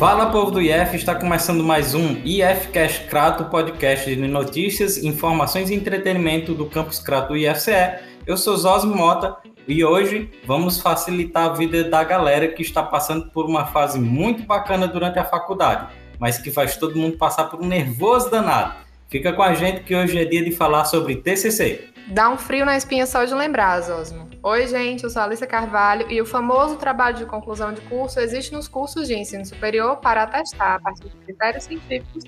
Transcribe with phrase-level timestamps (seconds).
[0.00, 5.74] Fala povo do IF, está começando mais um IFcast Crato, podcast de notícias, informações e
[5.74, 7.98] entretenimento do campus Crato IFCE.
[8.26, 9.36] Eu sou Zosmo Mota
[9.68, 14.44] e hoje vamos facilitar a vida da galera que está passando por uma fase muito
[14.44, 15.88] bacana durante a faculdade,
[16.18, 18.76] mas que faz todo mundo passar por um nervoso danado.
[19.10, 21.89] Fica com a gente que hoje é dia de falar sobre TCC.
[22.08, 24.28] Dá um frio na espinha só de lembrar, Zosmo.
[24.42, 28.18] Oi, gente, eu sou a Alicia Carvalho e o famoso trabalho de conclusão de curso
[28.18, 32.24] existe nos cursos de ensino superior para atestar, a partir de critérios científicos,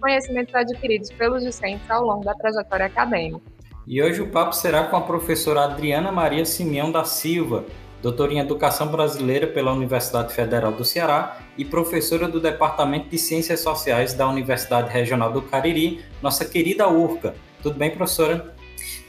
[0.00, 3.40] conhecimentos adquiridos pelos discentes ao longo da trajetória acadêmica.
[3.86, 7.64] E hoje o papo será com a professora Adriana Maria Simeão da Silva,
[8.02, 13.60] doutora em Educação Brasileira pela Universidade Federal do Ceará e professora do Departamento de Ciências
[13.60, 17.34] Sociais da Universidade Regional do Cariri, nossa querida URCA.
[17.62, 18.53] Tudo bem, professora?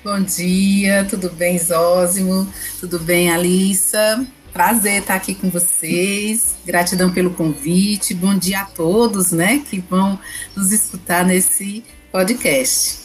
[0.05, 2.47] Bom dia, tudo bem, Zósimo?
[2.79, 4.23] Tudo bem, Alissa?
[4.53, 6.55] Prazer estar aqui com vocês.
[6.63, 8.13] Gratidão pelo convite.
[8.13, 10.19] Bom dia a todos, né, que vão
[10.55, 12.99] nos escutar nesse podcast.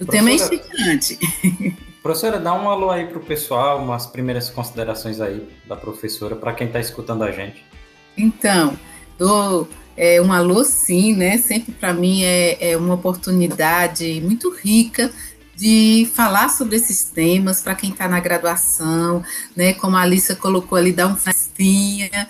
[0.00, 1.18] O tema é instigante.
[2.00, 6.52] Professora, dá um alô aí para o pessoal, umas primeiras considerações aí da professora para
[6.52, 7.64] quem está escutando a gente.
[8.16, 8.78] Então,
[9.18, 11.38] dou é, um alô sim, né?
[11.38, 15.10] Sempre para mim é, é uma oportunidade muito rica
[15.56, 19.24] de falar sobre esses temas para quem está na graduação,
[19.56, 19.72] né?
[19.74, 22.28] Como a Alissa colocou ali, dar um festinha,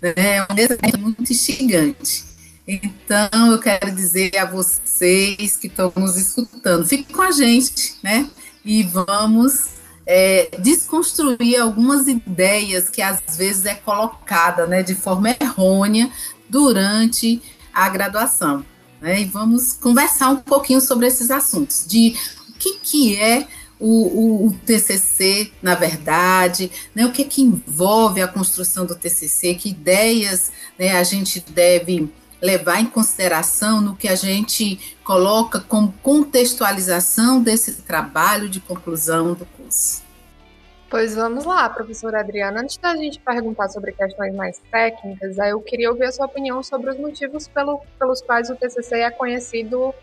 [0.00, 0.12] né?
[0.16, 2.24] É um desenho muito instigante.
[2.66, 8.30] Então, eu quero dizer a vocês que estão nos escutando, fiquem com a gente, né?
[8.64, 16.10] E vamos é, desconstruir algumas ideias que às vezes é colocada, né, de forma errônea
[16.48, 18.64] durante a graduação.
[19.00, 19.22] Né?
[19.22, 22.16] E vamos conversar um pouquinho sobre esses assuntos, de
[22.60, 23.46] que, que é
[23.78, 29.54] o, o, o, TCC, na verdade, né, o que, que envolve a construção do TCC,
[29.54, 35.92] que ideias né, a gente deve levar em consideração no que a gente coloca como
[36.02, 40.02] contextualização desse trabalho de conclusão do curso.
[40.90, 42.60] Pois vamos lá, professora Adriana.
[42.60, 46.90] Antes da gente perguntar sobre questões mais técnicas, eu queria ouvir a sua opinião sobre
[46.90, 49.94] os motivos pelo, pelos quais o TCC é conhecido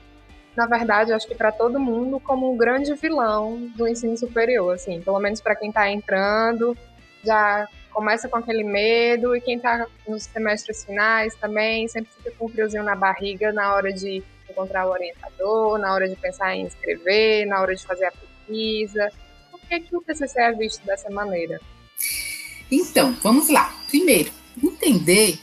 [0.57, 4.99] na verdade, acho que para todo mundo, como um grande vilão do ensino superior, assim,
[4.99, 6.75] pelo menos para quem está entrando,
[7.23, 12.47] já começa com aquele medo, e quem está nos semestres finais também sempre fica com
[12.47, 16.65] um friozinho na barriga na hora de encontrar o orientador, na hora de pensar em
[16.65, 19.11] escrever, na hora de fazer a pesquisa.
[19.51, 21.61] Por que, que o TCC é visto dessa maneira?
[22.71, 23.75] Então, vamos lá.
[23.87, 24.31] Primeiro,
[24.61, 25.37] entender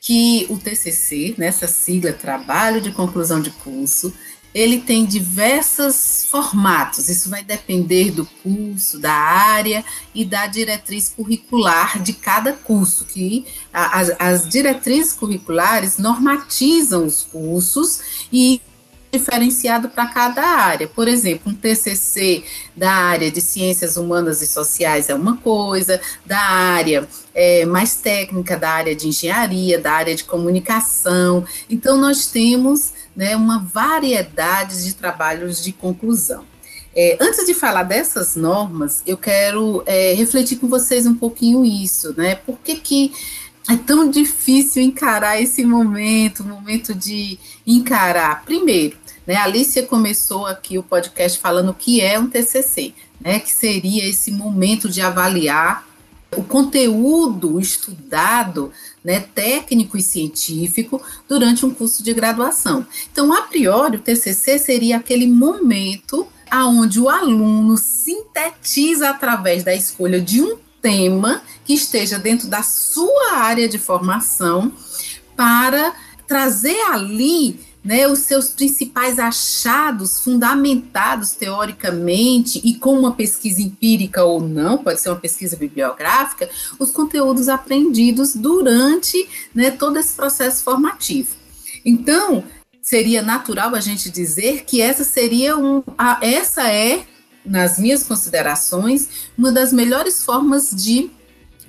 [0.00, 4.12] que o TCC, nessa sigla Trabalho de Conclusão de Curso,
[4.58, 12.02] ele tem diversos formatos, isso vai depender do curso, da área e da diretriz curricular
[12.02, 18.60] de cada curso, que as, as diretrizes curriculares normatizam os cursos e
[19.12, 20.88] diferenciado para cada área.
[20.88, 22.42] Por exemplo, um TCC
[22.76, 28.56] da área de ciências humanas e sociais é uma coisa, da área é, mais técnica,
[28.56, 31.46] da área de engenharia, da área de comunicação.
[31.70, 36.44] Então, nós temos né, uma variedade de trabalhos de conclusão.
[36.94, 42.14] É, antes de falar dessas normas, eu quero é, refletir com vocês um pouquinho isso,
[42.16, 42.36] né?
[42.36, 43.12] Por que, que
[43.68, 47.36] é tão difícil encarar esse momento, momento de
[47.66, 48.44] encarar?
[48.44, 48.96] Primeiro,
[49.26, 53.40] né, a Alicia começou aqui o podcast falando o que é um TCC, né?
[53.40, 55.88] Que seria esse momento de avaliar
[56.36, 58.70] o conteúdo estudado,
[59.08, 62.86] né, técnico e científico, durante um curso de graduação.
[63.10, 70.20] Então, a priori, o TCC seria aquele momento aonde o aluno sintetiza através da escolha
[70.20, 74.70] de um tema que esteja dentro da sua área de formação
[75.34, 75.94] para
[76.26, 84.40] trazer ali né, os seus principais achados fundamentados teoricamente e com uma pesquisa empírica ou
[84.40, 91.30] não, pode ser uma pesquisa bibliográfica, os conteúdos aprendidos durante né, todo esse processo formativo.
[91.84, 92.44] Então,
[92.82, 97.06] seria natural a gente dizer que essa seria um, a, essa é,
[97.44, 101.10] nas minhas considerações, uma das melhores formas de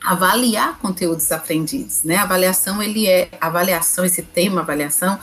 [0.04, 2.16] avaliar conteúdos aprendidos, né?
[2.16, 5.20] Avaliação ele é avaliação esse tema avaliação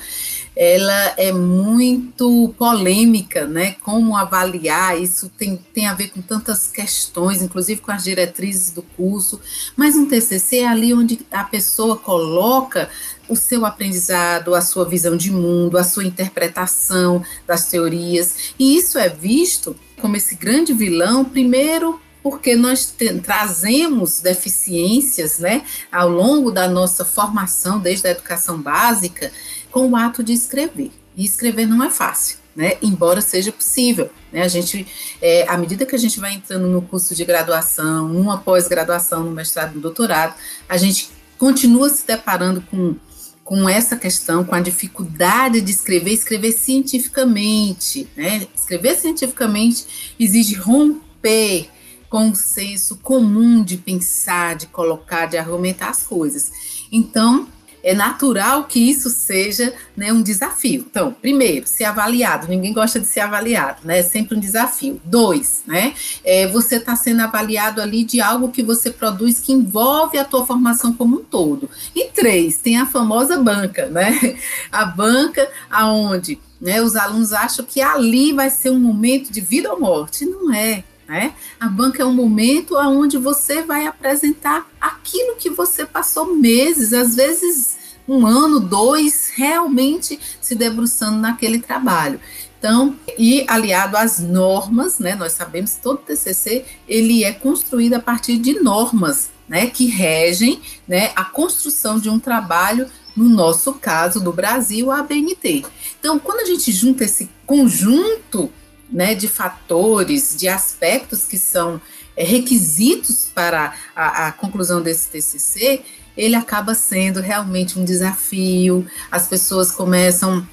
[0.56, 3.76] ela é muito polêmica, né?
[3.82, 8.80] Como avaliar, isso tem, tem a ver com tantas questões, inclusive com as diretrizes do
[8.82, 9.38] curso,
[9.76, 12.88] mas um TCC é ali onde a pessoa coloca
[13.28, 18.98] o seu aprendizado, a sua visão de mundo, a sua interpretação das teorias, e isso
[18.98, 22.92] é visto como esse grande vilão, primeiro porque nós
[23.22, 25.62] trazemos deficiências né,
[25.92, 29.30] ao longo da nossa formação, desde a educação básica,
[29.76, 30.90] com o ato de escrever.
[31.14, 32.38] E escrever não é fácil.
[32.56, 34.08] Né, embora seja possível.
[34.32, 34.86] Né, a gente,
[35.20, 39.30] é, à medida que a gente vai entrando no curso de graduação, numa pós-graduação, no
[39.30, 40.34] mestrado, no doutorado,
[40.66, 42.96] a gente continua se deparando com,
[43.44, 48.08] com essa questão, com a dificuldade de escrever, escrever cientificamente.
[48.16, 48.46] Né?
[48.56, 51.68] Escrever cientificamente exige romper
[52.08, 56.50] com o senso comum de pensar, de colocar, de argumentar as coisas.
[56.90, 57.46] Então,
[57.86, 60.84] é natural que isso seja né, um desafio.
[60.90, 62.48] Então, primeiro, ser avaliado.
[62.48, 64.00] Ninguém gosta de ser avaliado, né?
[64.00, 65.00] É sempre um desafio.
[65.04, 65.94] Dois, né?
[66.24, 70.44] É, você está sendo avaliado ali de algo que você produz que envolve a tua
[70.44, 71.70] formação como um todo.
[71.94, 74.36] E três, tem a famosa banca, né?
[74.72, 79.72] A banca aonde né, os alunos acham que ali vai ser um momento de vida
[79.72, 80.26] ou morte.
[80.26, 80.82] Não é.
[81.08, 81.34] Né?
[81.60, 87.14] A banca é um momento onde você vai apresentar aquilo que você passou meses, às
[87.14, 87.76] vezes
[88.08, 92.20] um ano, dois, realmente se debruçando naquele trabalho.
[92.58, 95.14] Então, e aliado às normas, né?
[95.14, 99.66] Nós sabemos que todo TCC ele é construído a partir de normas, né?
[99.66, 101.12] Que regem, né?
[101.14, 105.64] A construção de um trabalho no nosso caso do Brasil, a ABNT.
[105.98, 108.50] Então, quando a gente junta esse conjunto
[108.90, 111.80] né, de fatores, de aspectos que são
[112.16, 115.82] é, requisitos para a, a, conclusão desse TCC,
[116.16, 120.46] ele acaba sendo realmente um desafio, as pessoas começam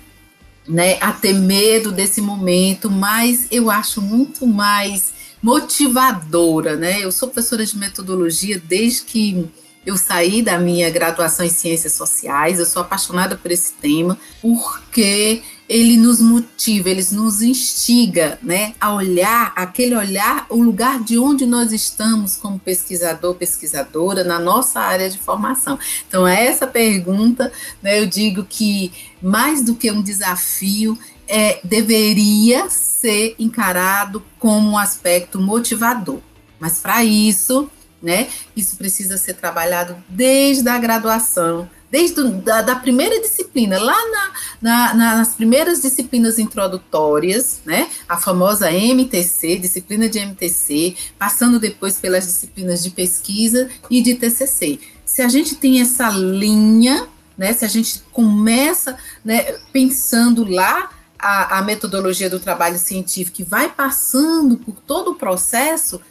[0.67, 7.03] né, a ter medo desse momento, mas eu acho muito mais motivadora, né?
[7.03, 9.49] Eu sou professora de metodologia desde que
[9.85, 15.43] eu saí da minha graduação em ciências sociais, eu sou apaixonada por esse tema, porque
[15.73, 21.47] ele nos motiva, ele nos instiga, né, a olhar, aquele olhar, o lugar de onde
[21.47, 25.79] nós estamos como pesquisador, pesquisadora na nossa área de formação.
[26.07, 30.95] Então, é essa pergunta, né, eu digo que mais do que um desafio,
[31.27, 36.19] é, deveria ser encarado como um aspecto motivador.
[36.59, 37.67] Mas para isso,
[37.99, 44.31] né, isso precisa ser trabalhado desde a graduação, desde da, da primeira disciplina, lá na,
[44.59, 52.25] na, nas primeiras disciplinas introdutórias, né, a famosa MTC, disciplina de MTC, passando depois pelas
[52.25, 54.79] disciplinas de pesquisa e de TCC.
[55.05, 57.07] Se a gente tem essa linha,
[57.37, 63.45] né, se a gente começa né, pensando lá a, a metodologia do trabalho científico e
[63.45, 66.01] vai passando por todo o processo,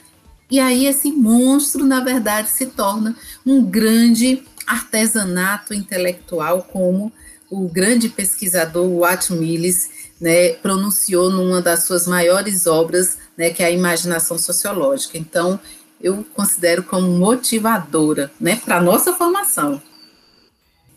[0.49, 7.13] e aí esse monstro, na verdade, se torna um grande artesanato intelectual, como
[7.51, 9.91] o grande pesquisador Watt Mills
[10.21, 15.19] né, pronunciou numa das suas maiores obras, né, que é a Imaginação Sociológica.
[15.19, 15.61] Então,
[16.01, 19.83] eu considero como motivadora né, para a nossa formação.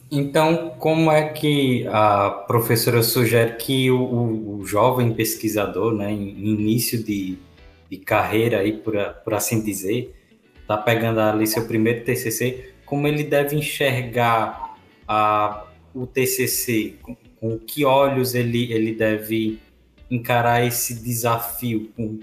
[0.10, 7.04] Então, como é que a professora sugere que o, o jovem pesquisador, né, em início
[7.04, 7.38] de,
[7.90, 10.16] de carreira, aí, por, por assim dizer,
[10.62, 14.76] está pegando ali seu primeiro TCC, como ele deve enxergar
[15.08, 19.60] a, o TCC, com, com que olhos ele, ele deve
[20.10, 21.92] encarar esse desafio.
[21.96, 22.20] Com,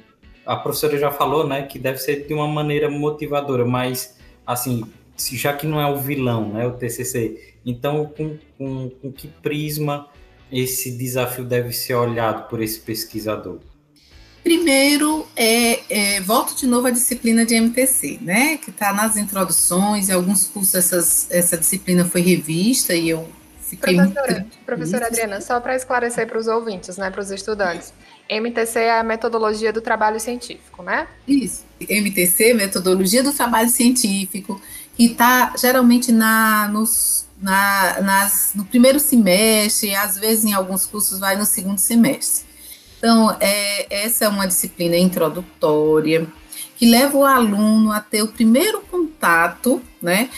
[0.47, 4.85] a professora já falou, né, que deve ser de uma maneira motivadora, mas, assim,
[5.16, 10.09] já que não é o vilão, né, o TCC, então com, com, com que prisma
[10.50, 13.59] esse desafio deve ser olhado por esse pesquisador?
[14.42, 20.08] Primeiro, é, é, volto de novo à disciplina de MTC, né, que está nas introduções,
[20.08, 23.28] em alguns cursos essas, essa disciplina foi revista e eu
[23.61, 24.58] fiquei Professora, muito...
[24.66, 27.92] professora Adriana, só para esclarecer para os ouvintes, né, para os estudantes,
[28.28, 31.06] MTC é a metodologia do trabalho científico, né?
[31.26, 34.61] Isso, MTC, metodologia do trabalho científico,
[34.96, 41.18] que está geralmente na, nos, na, nas, no primeiro semestre, às vezes em alguns cursos
[41.18, 42.51] vai no segundo semestre.
[43.02, 46.25] Então, é, essa é uma disciplina introdutória
[46.76, 50.30] que leva o aluno a ter o primeiro contato né,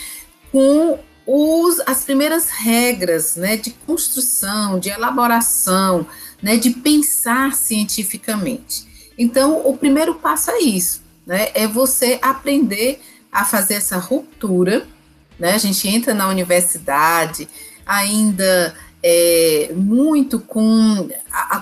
[0.51, 6.07] com os, as primeiras regras né, de construção, de elaboração,
[6.41, 9.11] né, de pensar cientificamente.
[9.15, 12.99] Então, o primeiro passo é isso, né, é você aprender
[13.31, 14.87] a fazer essa ruptura.
[15.37, 17.47] Né, a gente entra na universidade
[17.85, 18.73] ainda
[19.07, 21.07] é, muito com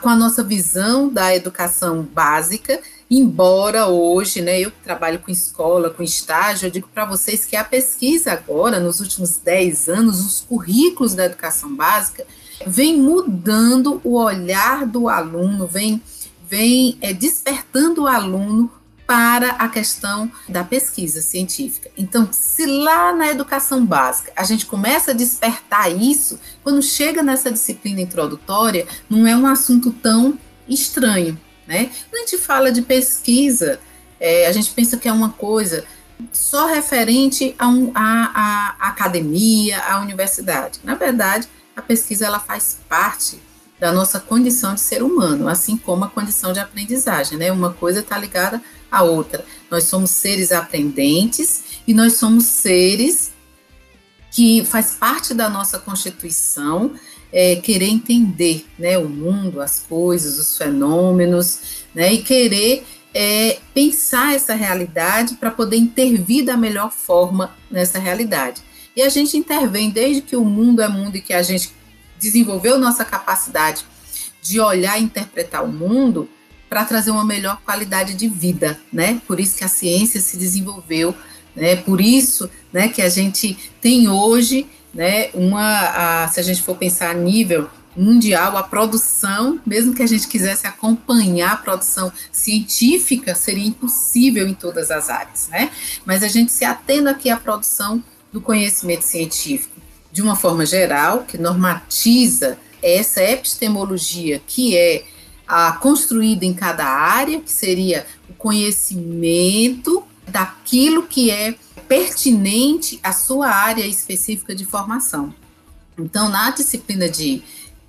[0.04, 2.78] com a nossa visão da educação básica,
[3.10, 7.64] embora hoje, né, eu trabalho com escola, com estágio, eu digo para vocês que a
[7.64, 12.28] pesquisa agora, nos últimos 10 anos, os currículos da educação básica,
[12.68, 16.02] vem mudando o olhar do aluno, vem
[16.50, 18.70] vem é, despertando o aluno
[19.14, 21.88] para a questão da pesquisa científica.
[21.96, 27.52] Então, se lá na educação básica a gente começa a despertar isso, quando chega nessa
[27.52, 31.92] disciplina introdutória, não é um assunto tão estranho, né?
[32.10, 33.80] Quando a gente fala de pesquisa,
[34.20, 35.86] é, a gente pensa que é uma coisa
[36.32, 37.92] só referente a, um,
[38.80, 40.80] academia, à universidade.
[40.84, 43.40] Na verdade, a pesquisa ela faz parte
[43.80, 47.52] da nossa condição de ser humano, assim como a condição de aprendizagem, né?
[47.52, 48.60] Uma coisa está ligada
[48.94, 49.44] à outra.
[49.72, 53.34] Nós somos seres aprendentes e nós somos seres
[54.32, 56.94] que faz parte da nossa constituição
[57.32, 64.36] é, querer entender, né, o mundo, as coisas, os fenômenos, né, e querer é, pensar
[64.36, 68.62] essa realidade para poder intervir da melhor forma nessa realidade.
[68.96, 71.72] E a gente intervém desde que o mundo é mundo e que a gente
[72.20, 73.84] desenvolveu nossa capacidade
[74.42, 76.30] de olhar e interpretar o mundo
[76.74, 79.22] para trazer uma melhor qualidade de vida, né?
[79.28, 81.16] Por isso que a ciência se desenvolveu,
[81.56, 81.76] né?
[81.76, 86.76] Por isso, né, que a gente tem hoje, né, uma, a, se a gente for
[86.76, 93.36] pensar a nível mundial, a produção, mesmo que a gente quisesse acompanhar a produção científica,
[93.36, 95.70] seria impossível em todas as áreas, né?
[96.04, 99.80] Mas a gente se atendo aqui à produção do conhecimento científico
[100.12, 105.13] de uma forma geral, que normatiza essa epistemologia que é
[105.56, 111.54] a construída em cada área, que seria o conhecimento daquilo que é
[111.88, 115.32] pertinente à sua área específica de formação.
[115.96, 117.44] Então, na disciplina de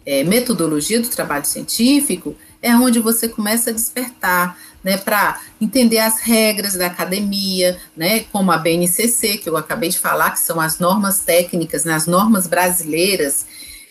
[0.04, 6.20] é, metodologia do trabalho científico, é onde você começa a despertar, né, para entender as
[6.20, 10.78] regras da academia, né, como a BNCC, que eu acabei de falar, que são as
[10.78, 13.46] normas técnicas, né, as normas brasileiras,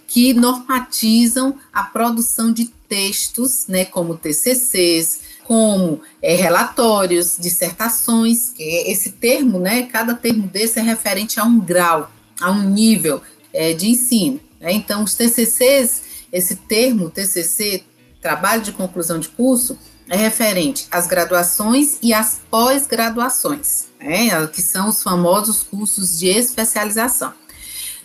[0.06, 9.58] que normatizam a produção de textos, né, como TCCs, como é, relatórios, dissertações, esse termo,
[9.58, 13.20] né, cada termo desse é referente a um grau, a um nível
[13.52, 14.40] é, de ensino.
[14.62, 14.74] Né?
[14.74, 17.84] Então, os TCCs, esse termo TCC,
[18.22, 19.76] trabalho de conclusão de curso,
[20.08, 24.46] é referente às graduações e às pós-graduações, né?
[24.54, 27.34] que são os famosos cursos de especialização.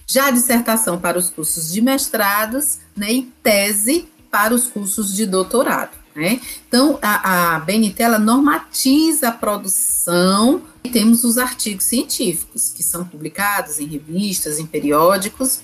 [0.06, 5.26] Já a dissertação para os cursos de mestrados né, e tese para os cursos de
[5.26, 5.96] doutorado.
[6.14, 6.40] Né?
[6.66, 13.04] Então, a, a BNT ela normatiza a produção e temos os artigos científicos, que são
[13.04, 15.60] publicados em revistas, em periódicos,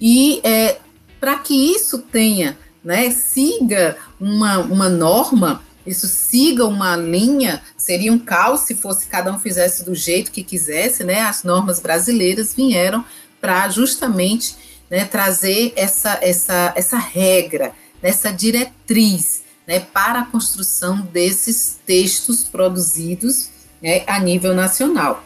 [0.00, 0.78] e é,
[1.20, 8.18] para que isso tenha, né, siga uma, uma norma, isso siga uma linha, seria um
[8.18, 11.20] caos se fosse cada um fizesse do jeito que quisesse, né?
[11.20, 13.04] As normas brasileiras vieram
[13.40, 14.56] para justamente
[14.90, 17.72] né, trazer essa, essa, essa regra,
[18.04, 23.48] essa diretriz né, para a construção desses textos produzidos
[23.82, 25.24] né, a nível nacional.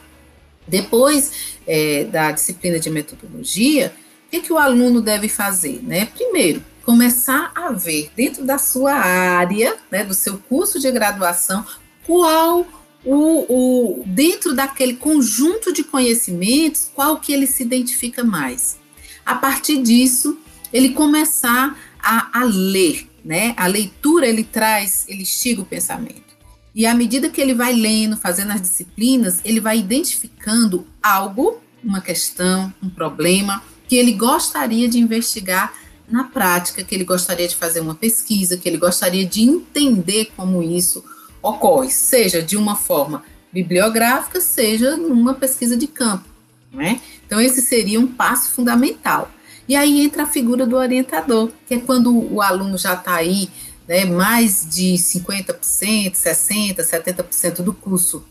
[0.66, 1.32] Depois
[1.66, 3.92] é, da disciplina de metodologia,
[4.26, 5.80] o que, que o aluno deve fazer?
[5.82, 6.06] Né?
[6.06, 11.64] Primeiro, começar a ver dentro da sua área, né, do seu curso de graduação,
[12.06, 12.66] qual
[13.04, 13.14] o,
[13.48, 18.78] o, dentro daquele conjunto de conhecimentos, qual que ele se identifica mais.
[19.24, 20.38] A partir disso,
[20.72, 23.54] ele começar a, a ler, né?
[23.56, 26.28] A leitura ele traz, ele estiga o pensamento.
[26.74, 32.00] E à medida que ele vai lendo, fazendo as disciplinas, ele vai identificando algo, uma
[32.00, 35.72] questão, um problema, que ele gostaria de investigar
[36.08, 40.62] na prática, que ele gostaria de fazer uma pesquisa, que ele gostaria de entender como
[40.62, 41.04] isso
[41.42, 46.28] ocorre, seja de uma forma bibliográfica, seja numa pesquisa de campo.
[46.72, 47.00] Né?
[47.26, 49.30] Então, esse seria um passo fundamental.
[49.68, 53.50] E aí entra a figura do orientador, que é quando o aluno já está aí,
[53.86, 58.24] né, mais de 50%, 60%, 70% do curso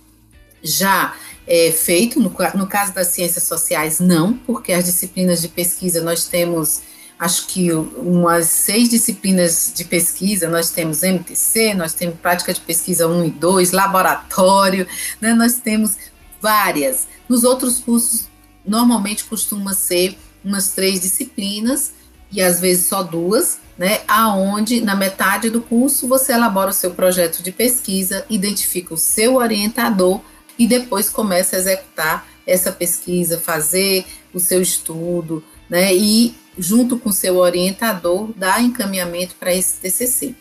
[0.64, 1.16] já
[1.46, 6.28] é, feito, no, no caso das ciências sociais, não, porque as disciplinas de pesquisa nós
[6.28, 6.82] temos,
[7.20, 13.08] acho que umas seis disciplinas de pesquisa, nós temos MTC, nós temos prática de pesquisa
[13.08, 14.88] 1 e 2, laboratório,
[15.22, 15.98] né, nós temos
[16.42, 17.08] várias.
[17.30, 18.28] Nos outros cursos,
[18.66, 21.94] normalmente costuma ser umas três disciplinas,
[22.32, 26.92] e às vezes só duas, né, aonde na metade do curso você elabora o seu
[26.92, 30.22] projeto de pesquisa, identifica o seu orientador,
[30.60, 37.10] e depois começa a executar essa pesquisa, fazer o seu estudo, né, e junto com
[37.10, 40.34] o seu orientador dar encaminhamento para esse TCC.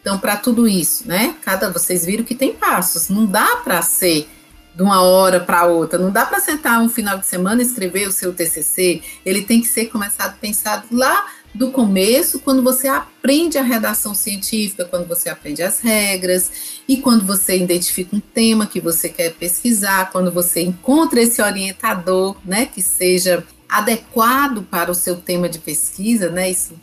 [0.00, 4.28] Então, para tudo isso, né, cada vocês viram que tem passos, não dá para ser
[4.74, 8.08] de uma hora para outra, não dá para sentar um final de semana e escrever
[8.08, 13.58] o seu TCC, ele tem que ser começado pensado lá do começo, quando você aprende
[13.58, 16.50] a redação científica, quando você aprende as regras,
[16.88, 22.36] e quando você identifica um tema que você quer pesquisar, quando você encontra esse orientador,
[22.44, 26.74] né, que seja adequado para o seu tema de pesquisa, né, isso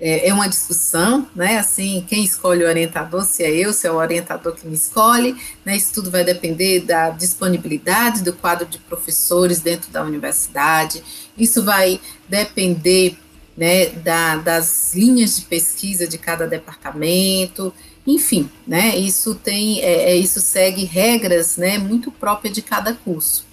[0.00, 3.90] é, é uma discussão, né, assim, quem escolhe o orientador, se é eu, se é
[3.90, 8.78] o orientador que me escolhe, né, isso tudo vai depender da disponibilidade do quadro de
[8.78, 11.02] professores dentro da universidade,
[11.36, 13.16] isso vai depender
[13.56, 17.72] né, da, das linhas de pesquisa de cada departamento,
[18.06, 23.46] enfim, né, isso tem, é, é, isso segue regras, né, muito próprias de cada curso.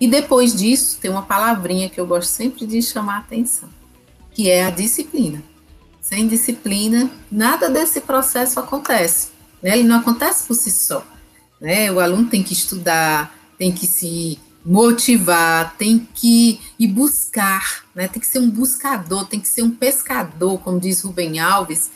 [0.00, 3.68] E depois disso, tem uma palavrinha que eu gosto sempre de chamar a atenção,
[4.32, 5.40] que é a disciplina.
[6.04, 9.28] Sem disciplina, nada desse processo acontece,
[9.62, 11.02] né, ele não acontece por si só,
[11.58, 18.08] né, o aluno tem que estudar, tem que se motivar, tem que ir buscar, né?
[18.08, 21.90] Tem que ser um buscador, tem que ser um pescador, como diz Rubem Alves,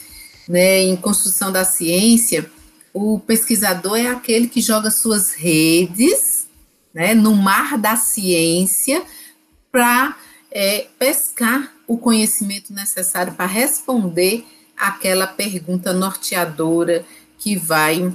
[0.46, 0.82] né?
[0.82, 2.50] Em construção da ciência,
[2.92, 6.46] o pesquisador é aquele que joga suas redes,
[6.92, 7.14] né?
[7.14, 9.02] No mar da ciência
[9.72, 10.16] para
[10.50, 17.04] é, pescar o conhecimento necessário para responder aquela pergunta norteadora
[17.38, 18.14] que vai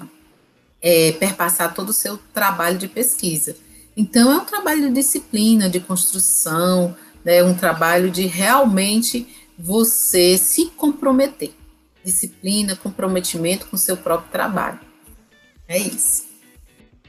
[0.82, 3.56] é, perpassar todo o seu trabalho de pesquisa.
[3.96, 10.66] Então, é um trabalho de disciplina, de construção, né, um trabalho de realmente você se
[10.66, 11.54] comprometer.
[12.04, 14.80] Disciplina, comprometimento com o seu próprio trabalho.
[15.68, 16.33] É isso.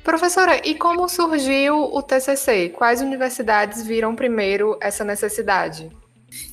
[0.05, 2.69] Professora, e como surgiu o TCC?
[2.69, 5.91] Quais universidades viram primeiro essa necessidade?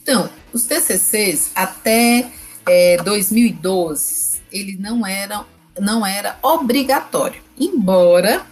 [0.02, 2.32] Então, os TCCs até
[2.66, 5.46] é, 2012 ele não era
[5.80, 8.46] não era obrigatório, embora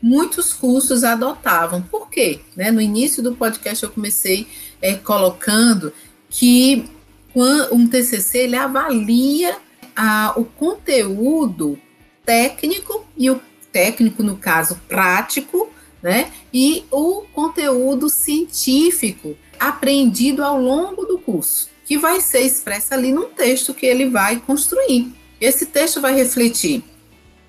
[0.00, 1.82] muitos cursos adotavam.
[1.82, 2.40] Por quê?
[2.54, 4.46] Né, no início do podcast eu comecei
[4.80, 5.92] é, colocando
[6.30, 6.88] que
[7.34, 9.56] um TCC ele avalia
[9.94, 11.78] a, o conteúdo
[12.24, 13.40] técnico e o
[13.76, 15.68] técnico no caso prático,
[16.02, 16.30] né?
[16.52, 23.26] E o conteúdo científico aprendido ao longo do curso, que vai ser expresso ali num
[23.26, 25.12] texto que ele vai construir.
[25.38, 26.82] Esse texto vai refletir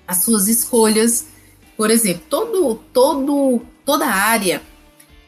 [0.06, 1.28] as suas escolhas,
[1.78, 4.60] por exemplo, todo, todo, toda área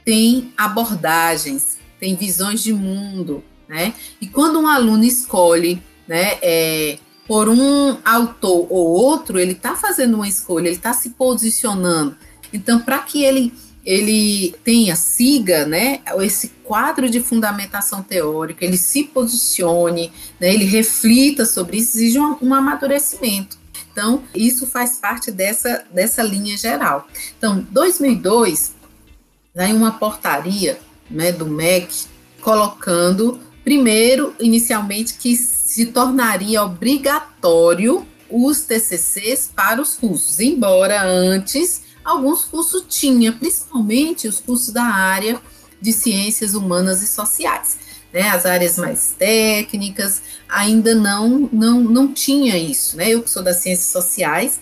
[0.05, 3.95] tem abordagens, tem visões de mundo, né?
[4.21, 6.99] E quando um aluno escolhe, né, é,
[7.31, 12.17] por um autor ou outro, ele está fazendo uma escolha, ele está se posicionando.
[12.53, 13.55] Então, para que ele
[13.87, 21.47] ele tenha, siga, né, esse quadro de fundamentação teórica, ele se posicione, né, ele reflita
[21.47, 23.57] sobre isso, exige um, um amadurecimento.
[23.93, 27.07] Então, isso faz parte dessa, dessa linha geral.
[27.39, 28.75] Então, 2002,
[29.57, 32.07] em uma portaria né, do MEC,
[32.41, 42.45] colocando, primeiro, inicialmente, que se tornaria obrigatório os TCCs para os cursos, embora antes alguns
[42.45, 45.41] cursos tinham, principalmente os cursos da área
[45.81, 47.79] de ciências humanas e sociais
[48.13, 53.41] né, as áreas mais técnicas, ainda não, não, não tinha isso, né, eu que sou
[53.41, 54.59] das ciências sociais,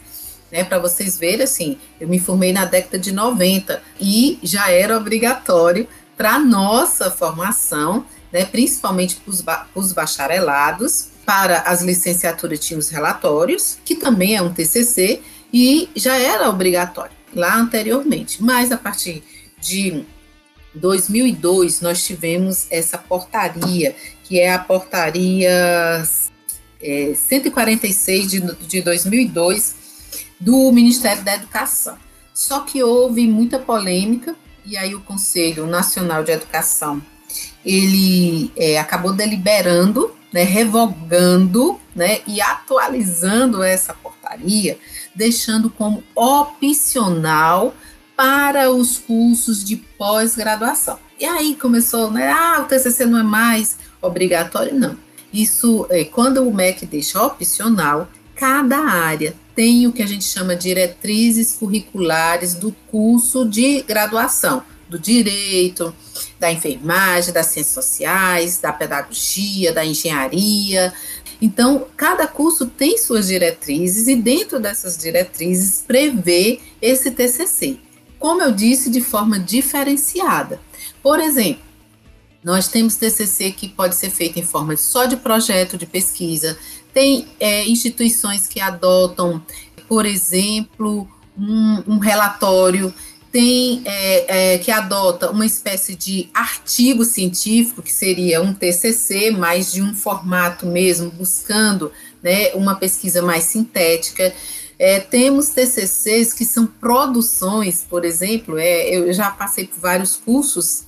[0.53, 4.95] né, para vocês verem, assim, eu me formei na década de 90 e já era
[4.95, 13.79] obrigatório para nossa formação, né, principalmente para os bacharelados, para as licenciaturas tinha os relatórios,
[13.85, 15.21] que também é um TCC,
[15.53, 19.23] e já era obrigatório lá anteriormente, mas a partir
[19.61, 20.05] de
[20.75, 25.51] 2002 nós tivemos essa portaria, que é a portaria
[26.81, 29.75] é, 146 de, de 2002
[30.39, 31.97] do Ministério da Educação.
[32.33, 37.03] Só que houve muita polêmica e aí o Conselho Nacional de Educação
[37.65, 44.79] ele é, acabou deliberando, né, revogando, né, e atualizando essa portaria,
[45.15, 47.75] deixando como opcional
[48.17, 50.99] para os cursos de pós-graduação.
[51.21, 52.31] E aí começou, né?
[52.31, 54.97] Ah, o TCC não é mais obrigatório, não.
[55.33, 60.55] Isso, é, quando o MEC deixa opcional, cada área tem o que a gente chama
[60.55, 65.95] de diretrizes curriculares do curso de graduação, do direito,
[66.39, 70.93] da enfermagem, das ciências sociais, da pedagogia, da engenharia.
[71.41, 77.79] Então, cada curso tem suas diretrizes e dentro dessas diretrizes prevê esse TCC
[78.19, 80.61] como eu disse, de forma diferenciada.
[81.03, 81.63] Por exemplo,
[82.43, 86.59] nós temos TCC que pode ser feito em forma só de projeto de pesquisa,
[86.93, 89.43] tem é, instituições que adotam,
[89.89, 92.93] por exemplo, um, um relatório,
[93.31, 99.73] tem é, é, que adota uma espécie de artigo científico, que seria um TCC, mas
[99.73, 104.33] de um formato mesmo, buscando né, uma pesquisa mais sintética.
[104.79, 110.85] É, temos TCCs que são produções, por exemplo, é, eu já passei por vários cursos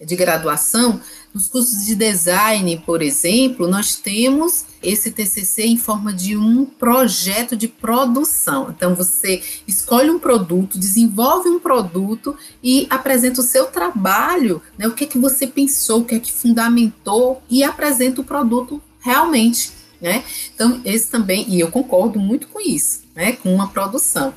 [0.00, 1.00] de graduação,
[1.34, 7.56] nos cursos de design, por exemplo, nós temos esse TCC em forma de um projeto
[7.56, 8.72] de produção.
[8.74, 14.92] Então, você escolhe um produto, desenvolve um produto e apresenta o seu trabalho, né, o
[14.92, 19.72] que é que você pensou, o que é que fundamentou e apresenta o produto realmente.
[20.00, 20.22] Né?
[20.54, 24.32] Então, esse também, e eu concordo muito com isso, né, com uma produção.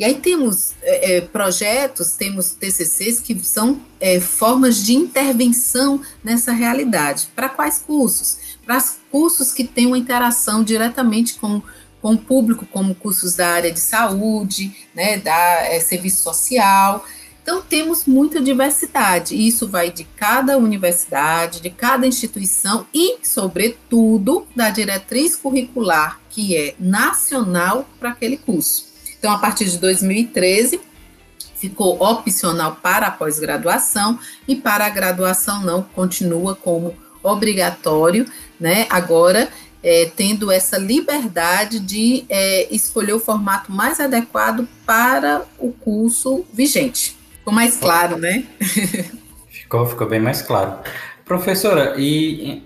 [0.00, 6.52] E aí temos é, é projetos, temos TCCs que são é, formas de intervenção nessa
[6.52, 7.28] realidade.
[7.36, 8.38] Para quais cursos?
[8.64, 11.60] Para cursos que têm uma interação diretamente com,
[12.00, 17.04] com o público, como cursos da área de saúde, né, da é, serviço social.
[17.42, 24.46] Então, temos muita diversidade, e isso vai de cada universidade, de cada instituição e, sobretudo,
[24.56, 28.89] da diretriz curricular, que é nacional para aquele curso.
[29.20, 30.80] Então, a partir de 2013,
[31.54, 38.26] ficou opcional para a pós-graduação e para a graduação não continua como obrigatório,
[38.58, 38.86] né?
[38.88, 39.46] Agora
[39.82, 47.14] é, tendo essa liberdade de é, escolher o formato mais adequado para o curso vigente.
[47.38, 48.44] Ficou mais claro, né?
[49.50, 50.78] ficou, ficou bem mais claro.
[51.26, 52.64] Professora, e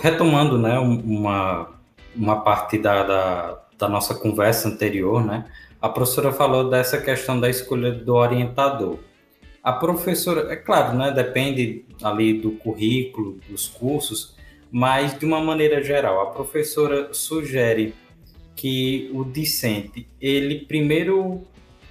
[0.00, 1.68] retomando né, uma,
[2.14, 5.44] uma parte da, da, da nossa conversa anterior, né?
[5.84, 9.00] A professora falou dessa questão da escolha do orientador.
[9.62, 14.34] A professora, é claro, né, depende ali do currículo, dos cursos,
[14.72, 17.92] mas de uma maneira geral, a professora sugere
[18.56, 21.42] que o discente, ele primeiro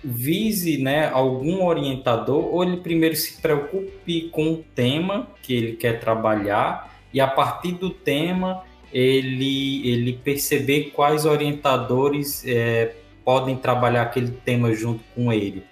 [0.03, 5.99] vise né, algum orientador ou ele primeiro se preocupe com o tema que ele quer
[5.99, 14.31] trabalhar e a partir do tema ele, ele perceber quais orientadores é, podem trabalhar aquele
[14.31, 15.63] tema junto com ele.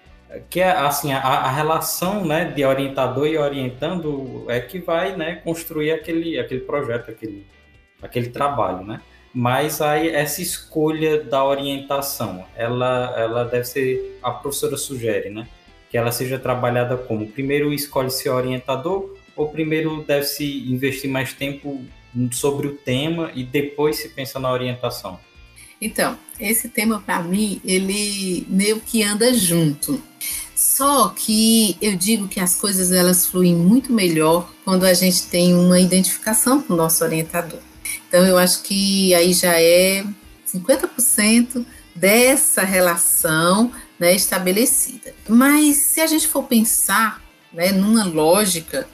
[0.50, 5.36] Que é assim, a, a, relação né, de orientador e orientando é que vai né,
[5.44, 7.46] construir aquele, aquele projeto, aquele,
[8.02, 9.02] aquele trabalho, né?
[9.34, 15.48] Mas aí essa escolha da orientação, ela, ela deve ser, a professora sugere, né?
[15.90, 21.82] Que ela seja trabalhada como, primeiro escolhe ser orientador ou primeiro deve-se investir mais tempo
[22.32, 25.20] sobre o tema e depois se pensa na orientação?
[25.82, 30.02] Então, esse tema para mim, ele meio que anda junto.
[30.56, 35.56] Só que eu digo que as coisas elas fluem muito melhor quando a gente tem
[35.56, 37.60] uma identificação com o nosso orientador.
[38.08, 40.06] Então, eu acho que aí já é
[40.48, 41.66] 50%
[41.96, 45.14] dessa relação né, estabelecida.
[45.28, 48.88] Mas se a gente for pensar né, numa lógica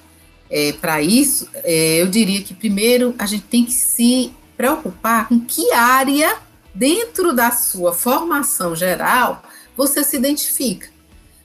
[0.50, 5.39] é, para isso, é, eu diria que primeiro a gente tem que se preocupar com
[5.39, 6.47] que área
[6.78, 9.42] dentro da sua formação geral,
[9.76, 10.88] você se identifica.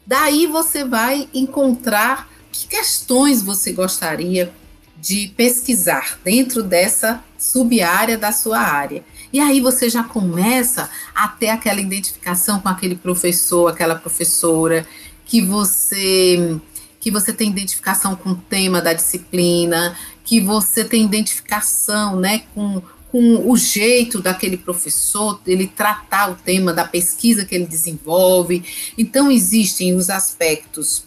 [0.06, 4.52] Daí você vai encontrar que questões você gostaria
[5.00, 9.02] de pesquisar dentro dessa sub-área da sua área.
[9.32, 14.86] E aí você já começa a ter aquela identificação com aquele professor, aquela professora,
[15.24, 16.60] que você
[17.00, 22.80] que você tem identificação com o tema da disciplina, que você tem identificação, né, com
[23.12, 28.64] com o jeito daquele professor, ele tratar o tema da pesquisa que ele desenvolve.
[28.96, 31.04] Então, existem os aspectos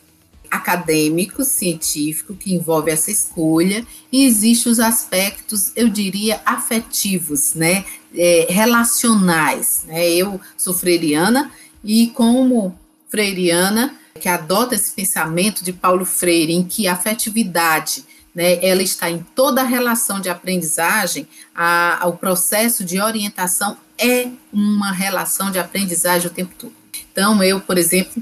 [0.51, 7.83] acadêmicos, científicos, que envolve essa escolha, e existem os aspectos, eu diria, afetivos, né,
[8.15, 9.83] é, relacionais.
[9.87, 10.07] Né?
[10.11, 11.51] Eu sou freiriana
[11.83, 12.77] e, como
[13.09, 19.09] freiriana, que adota esse pensamento de Paulo Freire, em que a afetividade né, ela está
[19.09, 25.57] em toda a relação de aprendizagem, a, o processo de orientação é uma relação de
[25.57, 26.73] aprendizagem o tempo todo.
[27.09, 28.21] Então, eu, por exemplo,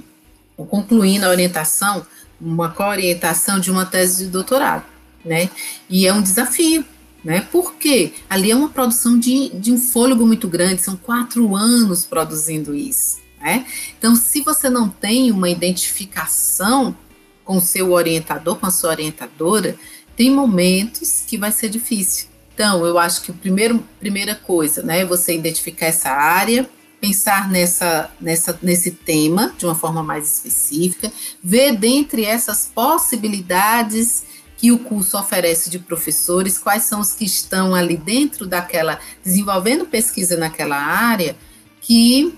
[0.70, 2.06] concluindo a orientação,
[2.40, 4.86] uma co-orientação de uma tese de doutorado,
[5.26, 5.50] né,
[5.90, 6.86] e é um desafio,
[7.24, 12.06] né, porque ali é uma produção de, de um fôlego muito grande, são quatro anos
[12.06, 13.66] produzindo isso, né,
[13.98, 16.96] então se você não tem uma identificação
[17.44, 19.78] com o seu orientador, com a sua orientadora,
[20.16, 22.28] tem momentos que vai ser difícil.
[22.54, 26.70] Então, eu acho que a primeira coisa, né, é você identificar essa área,
[27.02, 31.12] pensar nessa, nessa, nesse tema de uma forma mais específica,
[31.44, 34.24] ver dentre essas possibilidades
[34.56, 39.86] que o curso oferece de professores, quais são os que estão ali dentro daquela, desenvolvendo
[39.86, 41.36] pesquisa naquela área,
[41.82, 42.34] que,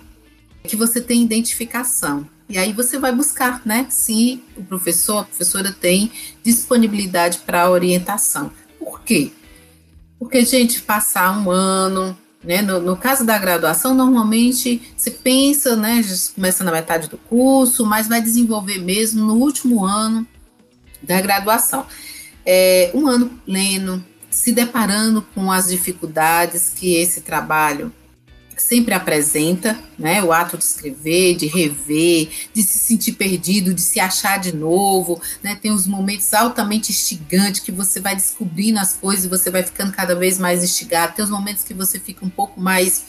[0.64, 2.28] que você tem identificação.
[2.48, 6.12] E aí você vai buscar, né, se o professor, a professora tem
[6.44, 8.52] disponibilidade para orientação.
[8.80, 9.32] Por quê?
[10.20, 16.02] Porque, gente, passar um ano, né, no, no, caso da graduação, normalmente você pensa, né,
[16.36, 20.26] começa na metade do curso, mas vai desenvolver mesmo no último ano
[21.02, 21.86] da graduação.
[22.46, 27.92] É, um ano pleno, se deparando com as dificuldades que esse trabalho
[28.58, 30.24] sempre apresenta, né?
[30.24, 35.22] O ato de escrever, de rever, de se sentir perdido, de se achar de novo,
[35.44, 35.56] né?
[35.56, 39.92] Tem os momentos altamente instigantes que você vai descobrindo as coisas e você vai ficando
[39.92, 41.16] cada vez mais instigado.
[41.16, 43.06] Tem os momentos que você fica um pouco mais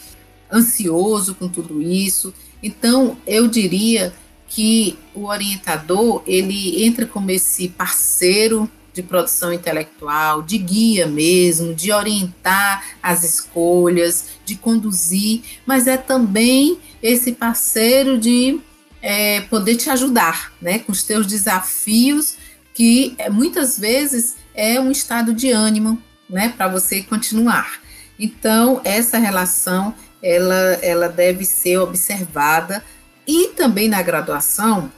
[0.52, 2.32] ansioso com tudo isso.
[2.62, 4.12] Então, eu diria
[4.48, 11.92] que o orientador, ele entra como esse parceiro de produção intelectual, de guia mesmo, de
[11.92, 18.58] orientar as escolhas, de conduzir, mas é também esse parceiro de
[19.02, 22.38] é, poder te ajudar, né, com os teus desafios,
[22.72, 27.78] que é, muitas vezes é um estado de ânimo, né, para você continuar.
[28.18, 32.82] Então, essa relação, ela, ela deve ser observada
[33.26, 34.90] e também na graduação,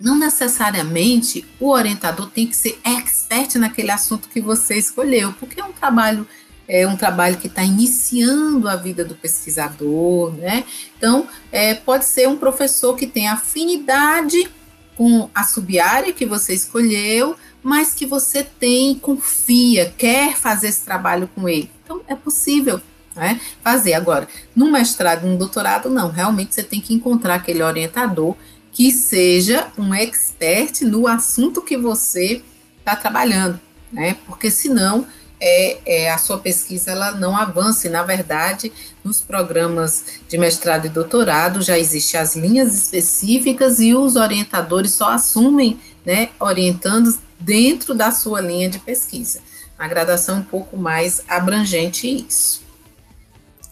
[0.00, 5.64] não necessariamente o orientador tem que ser expert naquele assunto que você escolheu, porque é
[5.64, 6.26] um trabalho
[6.66, 10.64] é um trabalho que está iniciando a vida do pesquisador, né?
[10.96, 14.50] Então, é, pode ser um professor que tem afinidade
[14.96, 21.28] com a subárea que você escolheu, mas que você tem, confia, quer fazer esse trabalho
[21.34, 21.70] com ele.
[21.84, 22.80] Então, é possível
[23.14, 23.94] né, fazer.
[23.94, 26.10] Agora, no mestrado, no doutorado, não.
[26.10, 28.36] Realmente você tem que encontrar aquele orientador
[28.74, 32.42] que seja um expert no assunto que você
[32.80, 33.58] está trabalhando,
[33.90, 34.16] né?
[34.26, 35.06] Porque senão
[35.40, 37.86] é, é, a sua pesquisa ela não avança.
[37.86, 38.72] E, na verdade,
[39.04, 45.10] nos programas de mestrado e doutorado já existem as linhas específicas e os orientadores só
[45.10, 49.38] assumem, né, orientando dentro da sua linha de pesquisa.
[49.78, 52.63] A graduação é um pouco mais abrangente isso.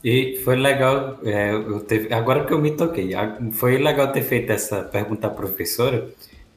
[0.05, 3.13] E foi legal, é, eu teve, agora que eu me toquei,
[3.53, 6.09] foi legal ter feito essa pergunta à professora,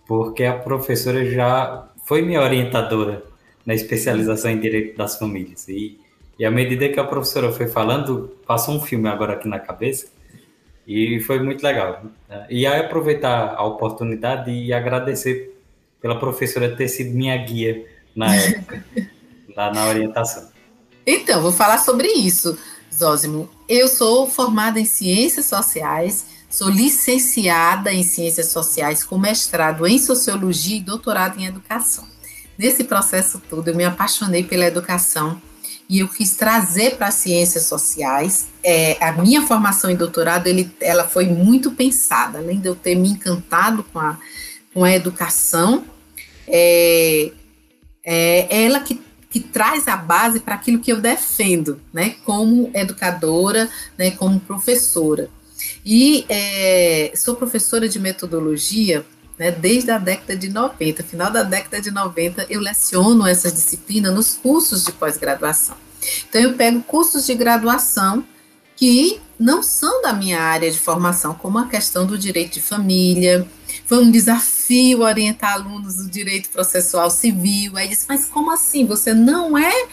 [0.08, 3.24] porque a professora já foi minha orientadora
[3.64, 5.68] na especialização em Direito das Famílias.
[5.68, 6.00] E,
[6.40, 10.08] e à medida que a professora foi falando, passou um filme agora aqui na cabeça,
[10.88, 12.04] e foi muito legal.
[12.28, 12.48] Né?
[12.50, 15.56] E aí aproveitar a oportunidade e agradecer
[16.02, 18.84] pela professora ter sido minha guia na época,
[19.56, 20.50] lá na orientação.
[21.06, 22.58] Então, vou falar sobre isso.
[22.98, 30.00] Zósimo, eu sou formada em Ciências Sociais, sou licenciada em Ciências Sociais com mestrado em
[30.00, 32.08] Sociologia e doutorado em Educação.
[32.58, 35.42] Nesse processo todo, eu me apaixonei pela educação
[35.90, 38.48] e eu quis trazer para as ciências sociais.
[38.64, 42.96] É, a minha formação em doutorado, ele, ela foi muito pensada, além de eu ter
[42.96, 44.18] me encantado com a,
[44.74, 45.84] com a educação,
[46.48, 47.32] é,
[48.06, 49.04] é ela que
[49.36, 55.30] que traz a base para aquilo que eu defendo, né, como educadora, né, como professora.
[55.86, 59.06] E é, sou professora de metodologia
[59.38, 64.10] né, desde a década de 90, final da década de 90, eu leciono essa disciplina
[64.10, 65.76] nos cursos de pós-graduação.
[66.30, 68.24] Então, eu pego cursos de graduação
[68.74, 73.46] que não são da minha área de formação, como a questão do direito de família.
[73.86, 77.78] Foi um desafio orientar alunos do direito processual civil.
[77.78, 78.86] Aí disse, mas como assim?
[78.86, 79.88] Você não é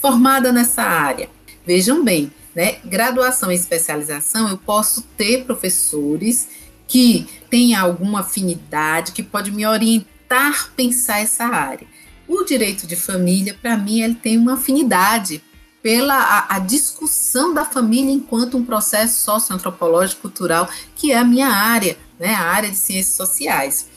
[0.00, 1.28] formada nessa área?
[1.64, 2.78] Vejam bem, né?
[2.84, 6.48] Graduação e especialização, eu posso ter professores
[6.88, 11.86] que têm alguma afinidade, que pode me orientar pensar essa área.
[12.28, 15.42] O direito de família, para mim, ele tem uma afinidade
[15.82, 21.48] pela a, a, discussão da família enquanto um processo socioantropológico cultural, que é a minha
[21.48, 23.88] área, né, a área de ciências sociais.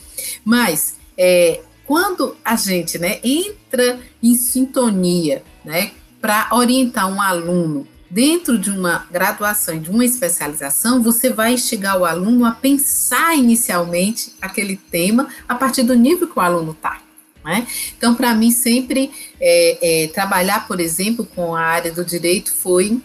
[0.44, 8.58] Mas é, quando a gente né, entra em sintonia né, para orientar um aluno dentro
[8.58, 14.76] de uma graduação, de uma especialização, você vai instigar o aluno a pensar inicialmente aquele
[14.76, 17.00] tema a partir do nível que o aluno está.
[17.44, 17.66] Né?
[17.96, 23.00] Então, para mim, sempre é, é, trabalhar, por exemplo, com a área do direito foi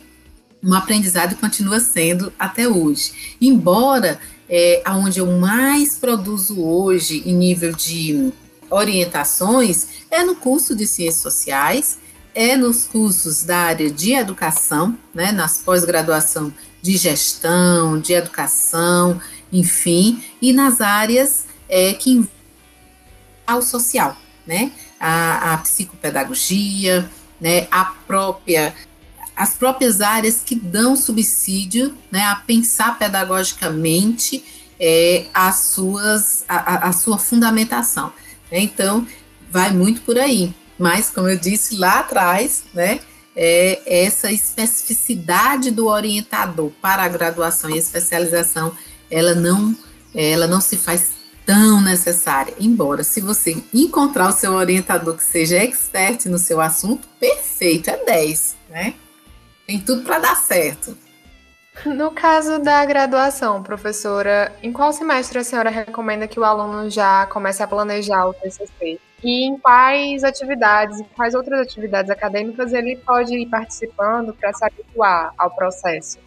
[0.64, 3.38] um aprendizado e continua sendo até hoje.
[3.40, 8.32] Embora é, aonde eu mais produzo hoje em nível de
[8.70, 11.98] orientações é no curso de ciências sociais,
[12.34, 19.20] é nos cursos da área de educação, né, nas pós-graduação de gestão, de educação,
[19.52, 22.28] enfim, e nas áreas é, que
[23.46, 24.72] ao social, né?
[25.00, 27.68] A, a psicopedagogia, né?
[27.72, 28.74] A própria
[29.36, 34.44] as próprias áreas que dão subsídio né, a pensar pedagogicamente
[34.80, 38.14] é, as suas, a, a sua fundamentação.
[38.52, 38.60] Né?
[38.60, 39.06] Então,
[39.50, 40.54] vai muito por aí.
[40.78, 43.00] Mas, como eu disse lá atrás, né,
[43.36, 48.76] é essa especificidade do orientador para a graduação e especialização,
[49.10, 49.76] ela não,
[50.14, 51.10] ela não se faz
[51.46, 52.54] tão necessária.
[52.60, 58.04] Embora, se você encontrar o seu orientador que seja expert no seu assunto, perfeito, é
[58.04, 58.94] 10, né?
[59.66, 60.98] Tem tudo para dar certo.
[61.86, 67.26] No caso da graduação, professora, em qual semestre a senhora recomenda que o aluno já
[67.26, 69.00] comece a planejar o TCC?
[69.24, 74.64] E em quais atividades, em quais outras atividades acadêmicas ele pode ir participando para se
[74.64, 76.25] habituar ao processo?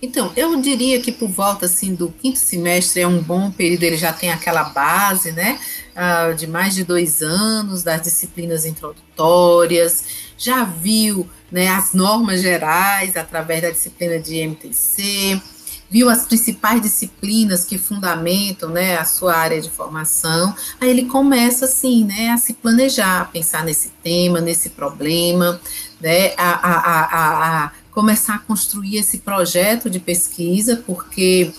[0.00, 3.96] Então, eu diria que por volta assim do quinto semestre é um bom período, ele
[3.96, 5.58] já tem aquela base, né,
[5.94, 10.04] uh, de mais de dois anos das disciplinas introdutórias,
[10.36, 15.40] já viu, né, as normas gerais através da disciplina de MTC,
[15.88, 21.64] viu as principais disciplinas que fundamentam, né, a sua área de formação, aí ele começa
[21.64, 25.58] assim, né, a se planejar, a pensar nesse tema, nesse problema,
[26.00, 31.50] né, a, a, a, a começar a construir esse projeto de pesquisa, porque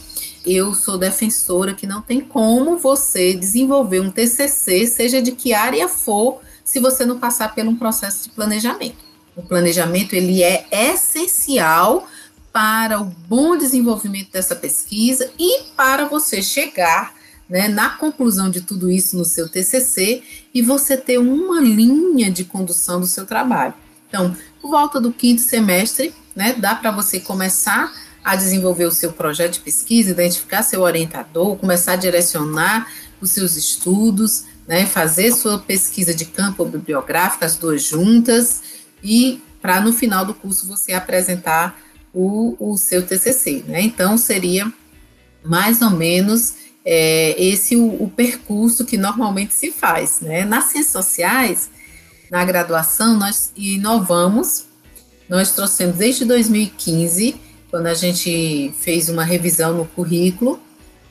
[0.46, 5.90] eu sou defensora que não tem como você desenvolver um TCC, seja de que área
[5.90, 8.98] for, se você não passar por um processo de planejamento.
[9.36, 12.08] O planejamento ele é essencial
[12.54, 17.16] para o bom desenvolvimento dessa pesquisa e para você chegar
[17.50, 20.22] né, na conclusão de tudo isso no seu TCC
[20.54, 23.74] e você ter uma linha de condução do seu trabalho.
[24.08, 26.54] Então, por volta do quinto semestre, né?
[26.54, 27.92] Dá para você começar
[28.24, 32.88] a desenvolver o seu projeto de pesquisa, identificar seu orientador, começar a direcionar
[33.20, 34.86] os seus estudos, né?
[34.86, 38.62] Fazer sua pesquisa de campo bibliográfica, as duas juntas,
[39.04, 41.80] e para no final do curso você apresentar
[42.14, 43.82] o, o seu TCC, né?
[43.82, 44.72] Então seria
[45.44, 46.54] mais ou menos
[46.86, 50.46] é, esse o, o, percurso que normalmente se faz, né?
[50.46, 51.72] Nas ciências sociais,
[52.30, 54.67] na graduação, nós inovamos
[55.30, 57.36] nós trouxemos desde 2015,
[57.70, 60.60] quando a gente fez uma revisão no currículo,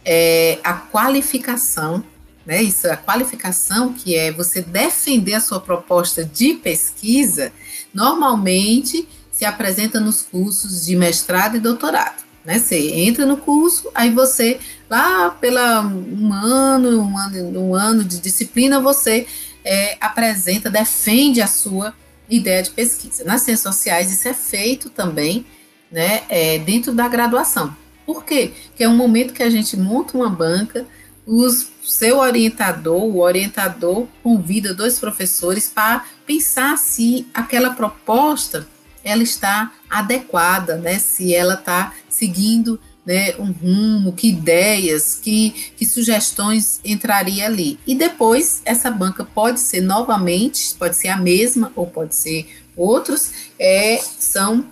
[0.04, 2.02] é, a qualificação,
[2.46, 2.62] né?
[2.62, 7.52] Isso, a qualificação que é você defender a sua proposta de pesquisa,
[7.92, 12.24] normalmente se apresenta nos cursos de mestrado e doutorado.
[12.44, 12.58] Né?
[12.58, 18.20] Você entra no curso, aí você, lá pela um ano, um ano, um ano de
[18.20, 19.26] disciplina, você
[19.64, 21.92] é, apresenta, defende a sua
[22.28, 23.24] ideia de pesquisa.
[23.24, 25.46] Nas ciências sociais, isso é feito também
[25.90, 27.76] né, é, dentro da graduação.
[28.04, 28.52] Por quê?
[28.68, 30.86] Porque é um momento que a gente monta uma banca,
[31.26, 31.48] o
[31.82, 38.66] seu orientador, o orientador convida dois professores para pensar se aquela proposta
[39.02, 40.98] ela está adequada, né?
[40.98, 47.78] Se ela está seguindo né, um rumo, que ideias, que, que sugestões entraria ali.
[47.86, 53.30] E depois essa banca pode ser novamente, pode ser a mesma ou pode ser outros,
[53.58, 54.66] é, são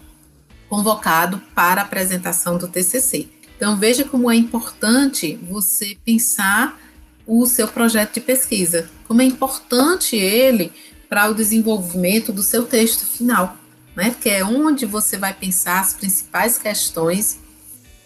[0.69, 3.29] convocados para a apresentação do TCC.
[3.57, 6.81] Então veja como é importante você pensar
[7.25, 10.73] o seu projeto de pesquisa, como é importante ele
[11.09, 13.57] para o desenvolvimento do seu texto final,
[13.95, 14.15] né?
[14.21, 17.39] Que é onde você vai pensar as principais questões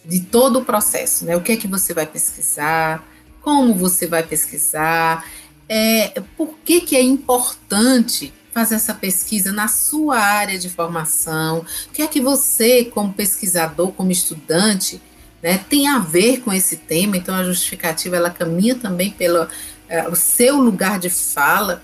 [0.09, 1.37] de todo o processo, né?
[1.37, 3.07] O que é que você vai pesquisar,
[3.43, 5.29] como você vai pesquisar,
[5.69, 11.93] é, por que, que é importante fazer essa pesquisa na sua área de formação, o
[11.93, 15.01] que é que você, como pesquisador, como estudante,
[15.43, 19.47] né, tem a ver com esse tema, então a justificativa ela caminha também pelo
[19.89, 21.83] é, o seu lugar de fala,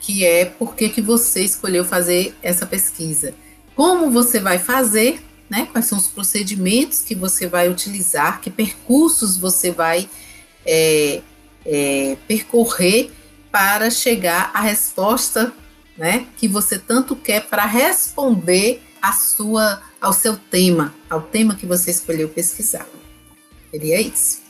[0.00, 3.34] que é por que, que você escolheu fazer essa pesquisa.
[3.76, 5.68] Como você vai fazer né?
[5.70, 10.08] Quais são os procedimentos que você vai utilizar, que percursos você vai
[10.66, 11.22] é,
[11.64, 13.10] é, percorrer
[13.50, 15.52] para chegar à resposta,
[15.96, 16.26] né?
[16.36, 18.82] Que você tanto quer para responder
[19.12, 22.86] sua, ao seu tema, ao tema que você escolheu pesquisar.
[23.70, 24.42] Seria isso.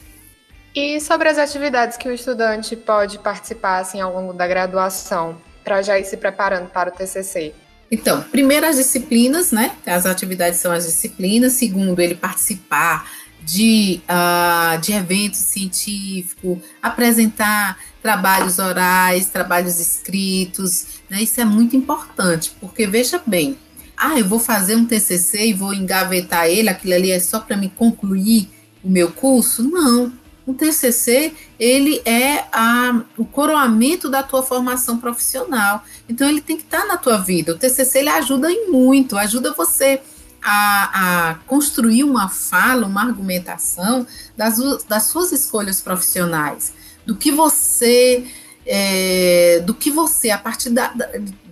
[0.74, 5.82] E sobre as atividades que o estudante pode participar assim, ao longo da graduação, para
[5.82, 7.54] já ir se preparando para o TCC?
[7.90, 9.72] Então, primeiro as disciplinas, né?
[9.86, 11.54] As atividades são as disciplinas.
[11.54, 13.10] Segundo, ele participar
[13.42, 21.22] de, uh, de eventos científicos, apresentar trabalhos orais, trabalhos escritos, né?
[21.22, 23.56] Isso é muito importante, porque veja bem,
[23.96, 27.56] ah, eu vou fazer um TCC e vou engavetar ele, aquilo ali é só para
[27.56, 28.48] me concluir
[28.84, 29.62] o meu curso?
[29.62, 30.12] Não.
[30.48, 35.84] O TCC, ele é a, o coroamento da tua formação profissional.
[36.08, 37.52] Então, ele tem que estar tá na tua vida.
[37.52, 40.00] O TCC, ele ajuda em muito, ajuda você
[40.42, 46.72] a, a construir uma fala, uma argumentação das, das suas escolhas profissionais,
[47.04, 48.26] do que você,
[48.64, 50.94] é, do que você, a partir da,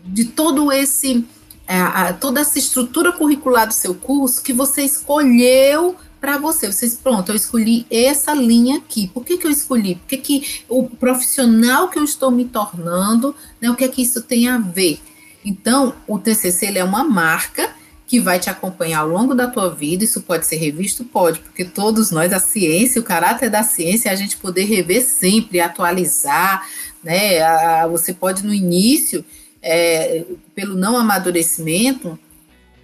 [0.07, 1.23] de todo esse,
[1.69, 5.97] é, a, toda essa estrutura curricular do seu curso, que você escolheu
[6.27, 6.67] para você.
[6.67, 9.07] Vocês, pronto, eu escolhi essa linha aqui.
[9.07, 9.95] Por que, que eu escolhi?
[9.95, 14.21] Porque que o profissional que eu estou me tornando, né, o que é que isso
[14.21, 14.99] tem a ver?
[15.45, 17.71] Então, o TCC ele é uma marca
[18.09, 20.03] que vai te acompanhar ao longo da tua vida.
[20.03, 21.05] Isso pode ser revisto?
[21.05, 25.05] Pode, porque todos nós, a ciência, o caráter da ciência é a gente poder rever
[25.05, 26.67] sempre, atualizar,
[27.05, 27.41] né?
[27.41, 29.25] A, você pode, no início,
[29.63, 30.25] é,
[30.57, 32.19] pelo não amadurecimento,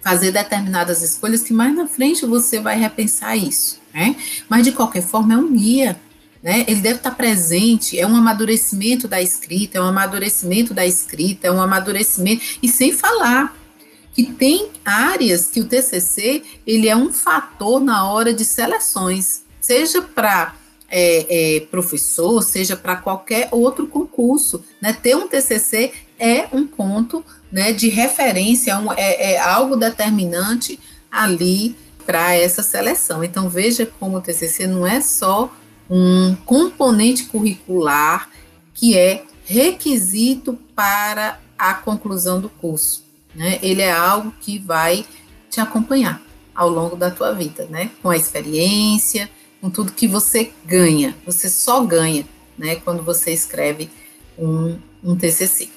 [0.03, 4.15] fazer determinadas escolhas que mais na frente você vai repensar isso, né?
[4.49, 5.99] Mas, de qualquer forma, é um guia.
[6.41, 6.65] Né?
[6.67, 11.51] Ele deve estar presente, é um amadurecimento da escrita, é um amadurecimento da escrita, é
[11.51, 13.55] um amadurecimento, e sem falar,
[14.13, 20.01] que tem áreas que o TCC ele é um fator na hora de seleções, seja
[20.01, 20.53] para
[20.89, 24.93] é, é, professor, seja para qualquer outro concurso, né?
[24.93, 30.77] Ter um TCC é um ponto, né, de referência, é, um, é, é algo determinante
[31.09, 31.73] ali
[32.05, 33.23] para essa seleção.
[33.23, 35.49] Então veja como o TCC não é só
[35.89, 38.29] um componente curricular
[38.73, 43.03] que é requisito para a conclusão do curso
[43.35, 43.59] né?
[43.61, 45.05] Ele é algo que vai
[45.49, 46.21] te acompanhar
[46.53, 47.89] ao longo da tua vida, né?
[48.01, 49.29] Com a experiência,
[49.59, 51.15] com tudo que você ganha.
[51.25, 52.25] Você só ganha,
[52.57, 52.75] né?
[52.75, 53.89] Quando você escreve
[54.37, 55.69] um, um TCC.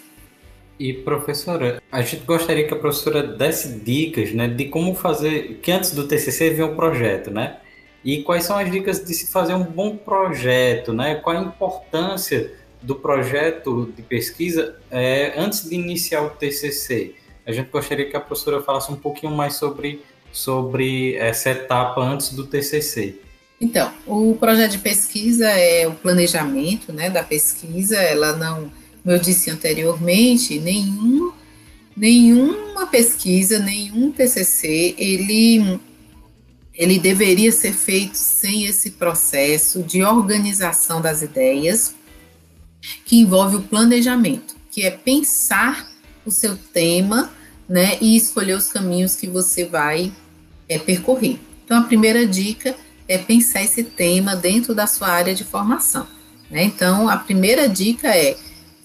[0.79, 5.72] E professora, a gente gostaria que a professora desse dicas, né, de como fazer, que
[5.72, 7.59] antes do TCC vem um projeto, né?
[8.05, 11.16] E quais são as dicas de se fazer um bom projeto, né?
[11.16, 12.53] Qual a importância
[12.83, 17.14] do projeto de pesquisa é, antes de iniciar o TCC?
[17.47, 20.03] a gente gostaria que a professora falasse um pouquinho mais sobre,
[20.33, 23.20] sobre essa etapa antes do TCC.
[23.61, 28.70] Então, o projeto de pesquisa é o planejamento né, da pesquisa, ela não,
[29.07, 31.30] como eu disse anteriormente, nenhum,
[31.96, 35.78] nenhuma pesquisa, nenhum TCC, ele,
[36.74, 41.94] ele deveria ser feito sem esse processo de organização das ideias,
[43.04, 45.88] que envolve o planejamento, que é pensar
[46.24, 47.30] o seu tema
[47.68, 50.12] né, e escolher os caminhos que você vai
[50.68, 51.38] é, percorrer.
[51.64, 52.74] Então, a primeira dica
[53.07, 56.09] é pensar esse tema dentro da sua área de formação.
[56.50, 56.64] Né?
[56.64, 58.36] Então, a primeira dica é: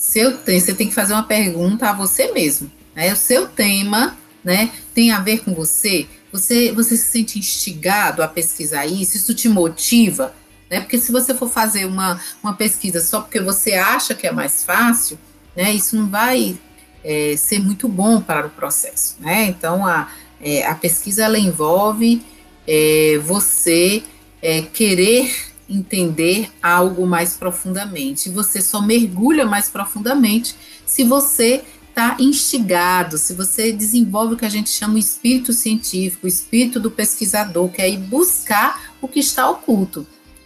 [0.02, 2.72] seu, você tem que fazer uma pergunta a você mesmo.
[2.96, 3.14] Né?
[3.14, 6.08] O seu tema né, tem a ver com você?
[6.32, 9.16] Você, você se sente instigado a pesquisar isso?
[9.16, 10.34] Isso te motiva?
[10.72, 10.80] Né?
[10.80, 14.64] Porque se você for fazer uma, uma pesquisa só porque você acha que é mais
[14.64, 15.20] fácil,
[15.56, 16.58] né, isso não vai
[17.04, 19.46] é, ser muito bom para o processo, né?
[19.46, 22.24] Então, a, é, a pesquisa, ela envolve
[22.68, 24.02] é, você
[24.42, 28.30] é, querer entender algo mais profundamente.
[28.30, 30.56] Você só mergulha mais profundamente
[30.86, 36.26] se você está instigado, se você desenvolve o que a gente chama o espírito científico,
[36.26, 40.06] o espírito do pesquisador, que é ir buscar o que está oculto.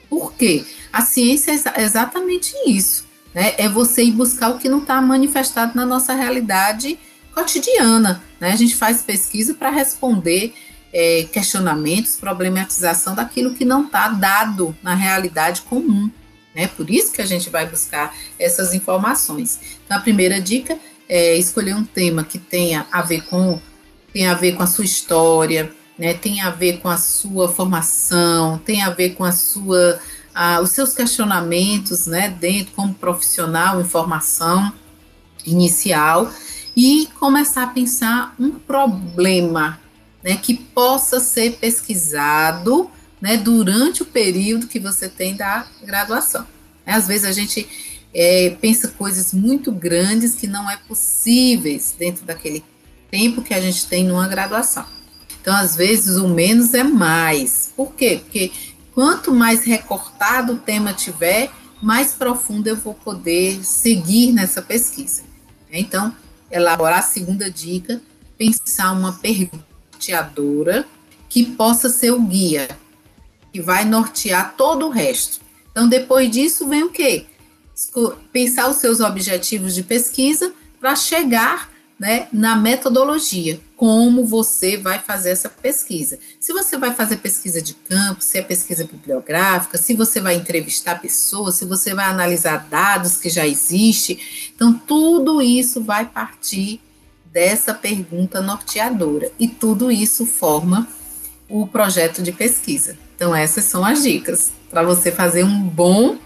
[0.10, 0.66] Por quê?
[0.92, 3.06] A ciência é exatamente isso
[3.36, 3.54] né?
[3.58, 6.98] É você ir buscar o que não está manifestado na nossa realidade
[7.34, 8.24] cotidiana.
[8.40, 8.54] Né?
[8.54, 10.54] A gente faz pesquisa para responder
[10.98, 16.10] é, questionamentos, problematização daquilo que não está dado na realidade comum.
[16.56, 16.68] Né?
[16.68, 19.60] Por isso que a gente vai buscar essas informações.
[19.86, 20.80] Então, a primeira dica
[21.10, 23.60] é escolher um tema que tenha a ver com,
[24.14, 25.70] tem a ver com a sua história,
[26.00, 26.14] né?
[26.14, 30.00] tem a ver com a sua formação, tem a ver com a sua
[30.34, 34.74] ah, os seus questionamentos, né, dentro como profissional em formação
[35.46, 36.30] inicial
[36.76, 39.80] e começar a pensar um problema,
[40.26, 42.90] né, que possa ser pesquisado,
[43.22, 46.46] né, durante o período que você tem da graduação.
[46.86, 47.68] Às vezes a gente
[48.14, 52.64] é, pensa coisas muito grandes que não é possíveis dentro daquele
[53.10, 54.86] tempo que a gente tem numa graduação.
[55.40, 57.72] Então, às vezes, o menos é mais.
[57.76, 58.20] Por quê?
[58.24, 58.52] Porque
[58.96, 61.52] Quanto mais recortado o tema tiver,
[61.82, 65.24] mais profundo eu vou poder seguir nessa pesquisa.
[65.70, 66.16] Então,
[66.50, 68.02] elaborar a segunda dica,
[68.38, 69.12] pensar uma
[69.96, 70.86] pergunteadora
[71.30, 72.68] que possa ser o guia,
[73.52, 75.40] que vai nortear todo o resto.
[75.72, 77.26] Então, depois disso, vem o quê?
[78.32, 81.70] Pensar os seus objetivos de pesquisa para chegar
[82.00, 86.20] né, na metodologia, como você vai fazer essa pesquisa.
[86.40, 91.02] Se você vai fazer pesquisa de campo, se é pesquisa bibliográfica, se você vai entrevistar
[91.02, 94.20] pessoas, se você vai analisar dados que já existem.
[94.54, 96.82] Então, tudo isso vai partir
[97.36, 99.30] dessa pergunta norteadora.
[99.38, 100.88] E tudo isso forma
[101.50, 102.98] o projeto de pesquisa.
[103.14, 106.18] Então, essas são as dicas para você fazer um bom,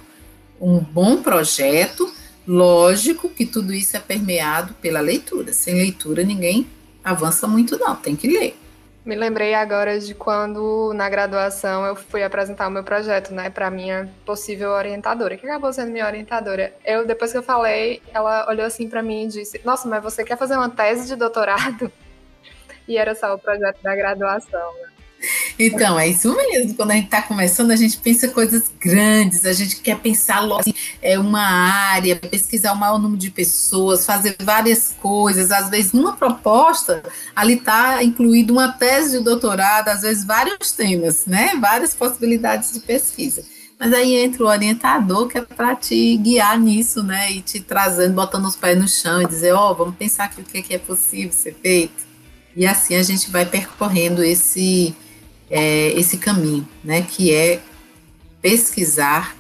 [0.61, 2.13] um bom projeto.
[2.47, 5.51] Lógico que tudo isso é permeado pela leitura.
[5.51, 6.67] Sem leitura, ninguém
[7.03, 8.58] avança muito, não, tem que ler.
[9.09, 13.71] Me lembrei agora de quando, na graduação, eu fui apresentar o meu projeto, né, para
[13.71, 16.75] minha possível orientadora, que acabou sendo minha orientadora.
[16.85, 20.23] Eu, depois que eu falei, ela olhou assim para mim e disse: Nossa, mas você
[20.23, 21.91] quer fazer uma tese de doutorado?
[22.87, 24.89] E era só o projeto da graduação, né?
[25.57, 26.73] Então, é isso mesmo.
[26.75, 30.61] Quando a gente está começando, a gente pensa coisas grandes, a gente quer pensar logo
[30.61, 35.51] assim, é uma área, pesquisar o maior número de pessoas, fazer várias coisas.
[35.51, 37.03] Às vezes, numa proposta,
[37.35, 41.51] ali está incluído uma tese de doutorado, às vezes vários temas, né?
[41.59, 43.43] Várias possibilidades de pesquisa.
[43.77, 47.31] Mas aí entra o orientador que é para te guiar nisso, né?
[47.31, 50.41] E te trazendo, botando os pés no chão e dizer, ó, oh, vamos pensar aqui
[50.41, 52.09] o que é possível ser feito.
[52.55, 54.93] E assim a gente vai percorrendo esse
[55.49, 57.59] é, esse caminho, né, que é
[58.41, 59.35] pesquisar,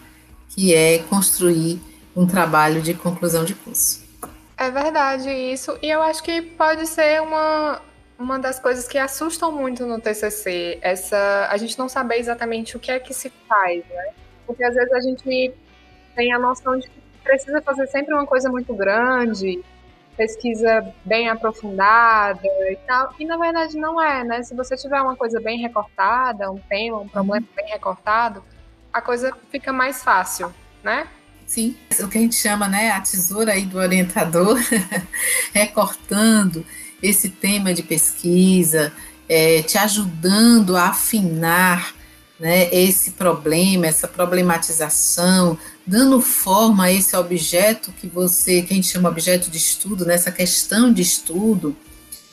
[0.49, 1.79] que é construir
[2.15, 4.03] um trabalho de conclusão de curso.
[4.57, 7.81] É verdade isso, e eu acho que pode ser uma,
[8.17, 12.79] uma das coisas que assustam muito no TCC, essa a gente não saber exatamente o
[12.79, 14.09] que é que se faz, né?
[14.45, 15.53] Porque às vezes a gente
[16.15, 19.63] tem a noção de que precisa fazer sempre uma coisa muito grande,
[20.19, 23.15] pesquisa bem aprofundada e tal.
[23.17, 24.43] E na verdade não é, né?
[24.43, 28.43] Se você tiver uma coisa bem recortada, um tema, um problema bem recortado,
[28.91, 30.53] a coisa fica mais fácil,
[30.83, 31.07] né?
[31.47, 34.59] Sim, o que a gente chama, né, a tesoura aí do orientador,
[35.51, 36.65] recortando
[37.01, 38.93] esse tema de pesquisa,
[39.27, 41.95] é, te ajudando a afinar
[42.39, 48.87] né, esse problema, essa problematização, dando forma a esse objeto que você, que a gente
[48.87, 51.75] chama objeto de estudo, nessa né, questão de estudo.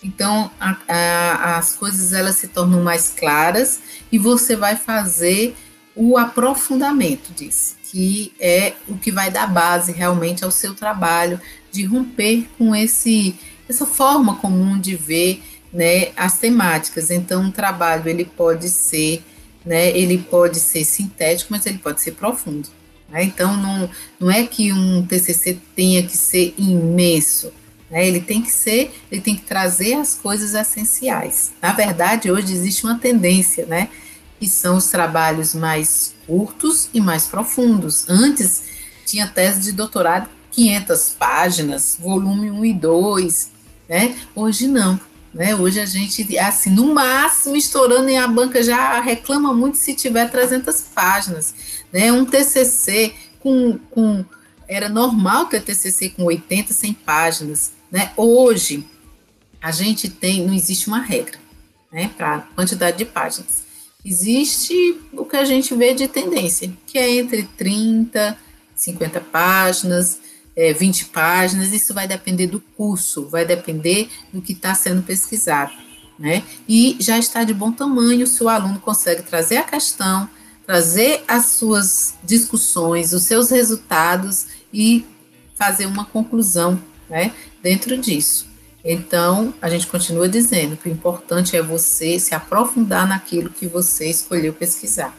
[0.02, 3.80] Então, a, a, as coisas elas se tornam mais claras
[4.12, 5.57] e você vai fazer
[5.96, 11.40] o aprofundamento disso, que é o que vai dar base realmente ao seu trabalho
[11.72, 13.34] de romper com esse
[13.68, 15.42] essa forma comum de ver
[15.72, 17.11] né, as temáticas.
[17.11, 19.24] Então, um trabalho ele pode ser
[19.66, 22.68] né, ele pode ser sintético, mas ele pode ser profundo.
[23.08, 23.24] Né?
[23.24, 27.52] Então, não, não é que um TCC tenha que ser imenso,
[27.90, 28.06] né?
[28.06, 31.52] ele tem que ser, ele tem que trazer as coisas essenciais.
[31.60, 33.88] Na verdade, hoje existe uma tendência, né,
[34.38, 38.08] que são os trabalhos mais curtos e mais profundos.
[38.08, 38.62] Antes,
[39.04, 43.50] tinha tese de doutorado 500 páginas, volume 1 e 2,
[43.88, 44.16] né?
[44.34, 44.98] Hoje não.
[45.37, 45.55] Né?
[45.55, 50.30] Hoje a gente, assim, no máximo, estourando em a banca já reclama muito se tiver
[50.30, 51.55] 300 páginas.
[51.93, 52.11] Né?
[52.11, 54.24] Um TCC com, com.
[54.66, 57.72] Era normal ter TCC com 80, 100 páginas.
[57.93, 58.12] Né?
[58.16, 58.87] Hoje,
[59.61, 60.47] a gente tem.
[60.47, 61.39] Não existe uma regra
[61.93, 63.66] né, para quantidade de páginas.
[64.03, 68.39] Existe o que a gente vê de tendência, que é entre 30,
[68.74, 70.18] 50 páginas
[70.57, 75.72] é, 20 páginas, isso vai depender do curso, vai depender do que está sendo pesquisado.
[76.18, 76.42] Né?
[76.66, 80.28] E já está de bom tamanho se o aluno consegue trazer a questão,
[80.66, 85.04] trazer as suas discussões, os seus resultados e
[85.54, 87.32] fazer uma conclusão né,
[87.62, 88.46] dentro disso.
[88.82, 94.09] Então, a gente continua dizendo que o importante é você se aprofundar naquilo que você
[94.09, 95.16] escolheu pesquisar.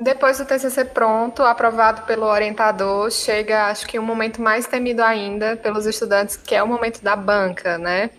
[0.00, 5.56] Depois do TCC pronto, aprovado pelo orientador, chega, acho que um momento mais temido ainda
[5.56, 8.10] pelos estudantes, que é o momento da banca, né?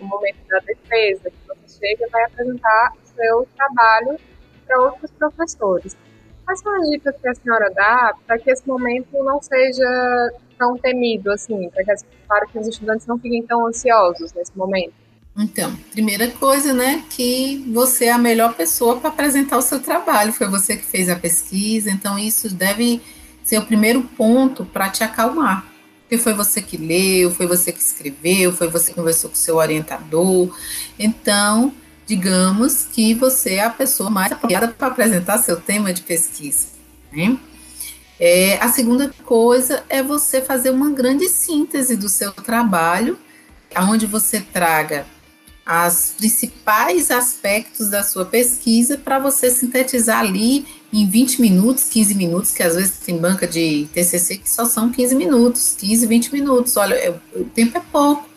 [0.00, 4.18] O momento da defesa, que você chega e vai apresentar o seu trabalho
[4.66, 5.96] para outros professores.
[6.44, 10.78] Quais são as dicas que a senhora dá para que esse momento não seja tão
[10.78, 11.92] temido, assim, para que,
[12.28, 15.01] para que os estudantes não fiquem tão ansiosos nesse momento?
[15.36, 20.32] Então, primeira coisa, né, que você é a melhor pessoa para apresentar o seu trabalho,
[20.32, 23.00] foi você que fez a pesquisa, então isso deve
[23.42, 25.66] ser o primeiro ponto para te acalmar.
[26.02, 29.38] Porque foi você que leu, foi você que escreveu, foi você que conversou com o
[29.38, 30.54] seu orientador.
[30.98, 31.72] Então,
[32.06, 36.66] digamos que você é a pessoa mais apropriada para apresentar seu tema de pesquisa.
[37.10, 37.38] Né?
[38.20, 43.18] É, a segunda coisa é você fazer uma grande síntese do seu trabalho,
[43.74, 45.06] onde você traga
[45.64, 52.50] as principais aspectos da sua pesquisa para você sintetizar ali em 20 minutos, 15 minutos,
[52.50, 56.76] que às vezes tem banca de TCC que só são 15 minutos, 15, 20 minutos,
[56.76, 58.28] olha, é, o tempo é pouco.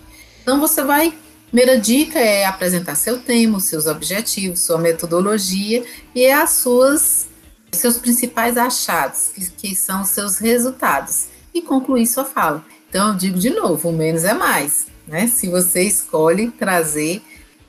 [0.41, 1.13] Então você vai,
[1.47, 7.28] primeira dica é apresentar seu tema, seus objetivos, sua metodologia e as suas
[7.71, 12.63] seus principais achados, que, que são seus resultados, e concluir sua fala.
[12.89, 15.28] Então, eu digo de novo, o menos é mais né?
[15.28, 17.22] Se você escolhe trazer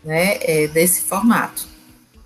[0.05, 1.67] né, é, desse formato.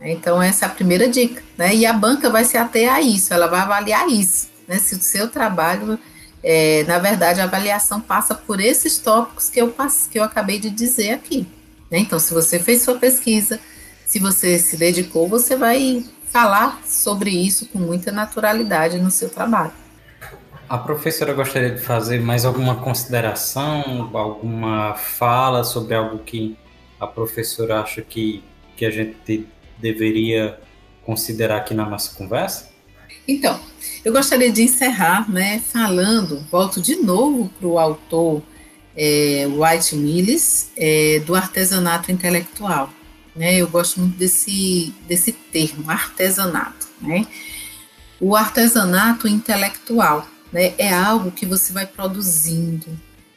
[0.01, 1.43] Então, essa é a primeira dica.
[1.59, 1.75] Né?
[1.75, 4.49] E a banca vai se ater a isso, ela vai avaliar isso.
[4.67, 4.79] Né?
[4.79, 5.99] Se o seu trabalho,
[6.43, 9.75] é, na verdade, a avaliação passa por esses tópicos que eu,
[10.11, 11.47] que eu acabei de dizer aqui.
[11.91, 11.99] Né?
[11.99, 13.61] Então, se você fez sua pesquisa,
[14.07, 19.73] se você se dedicou, você vai falar sobre isso com muita naturalidade no seu trabalho.
[20.71, 26.57] A professora gostaria de fazer mais alguma consideração, alguma fala sobre algo que
[27.01, 28.41] a professora acha que,
[28.77, 29.49] que a gente
[29.79, 30.61] deveria
[31.05, 32.71] considerar aqui na nossa conversa?
[33.27, 33.59] Então,
[34.05, 38.41] eu gostaria de encerrar, né, falando, volto de novo para o autor
[38.97, 42.91] é, White Mills, é, do artesanato intelectual.
[43.35, 46.87] Né, eu gosto muito desse, desse termo, artesanato.
[47.01, 47.27] Né?
[48.21, 50.75] O artesanato intelectual né?
[50.79, 52.87] É algo que você vai produzindo,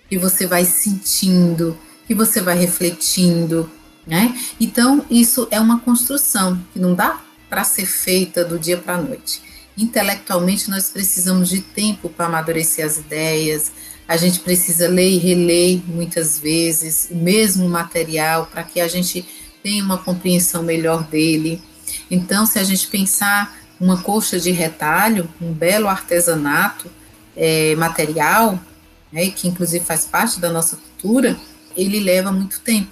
[0.09, 3.69] que você vai sentindo, que você vai refletindo,
[4.05, 4.37] né?
[4.59, 9.01] Então, isso é uma construção que não dá para ser feita do dia para a
[9.01, 9.41] noite.
[9.77, 13.71] Intelectualmente, nós precisamos de tempo para amadurecer as ideias,
[14.07, 19.25] a gente precisa ler e reler muitas vezes o mesmo material para que a gente
[19.63, 21.61] tenha uma compreensão melhor dele.
[22.11, 26.91] Então, se a gente pensar uma coxa de retalho, um belo artesanato,
[27.35, 28.59] é, material,
[29.11, 31.37] né, que inclusive faz parte da nossa cultura,
[31.75, 32.91] ele leva muito tempo.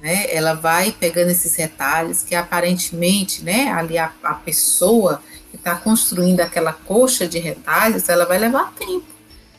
[0.00, 0.26] Né?
[0.34, 6.40] Ela vai pegando esses retalhos que aparentemente, né, ali a, a pessoa que está construindo
[6.40, 9.06] aquela coxa de retalhos, ela vai levar tempo.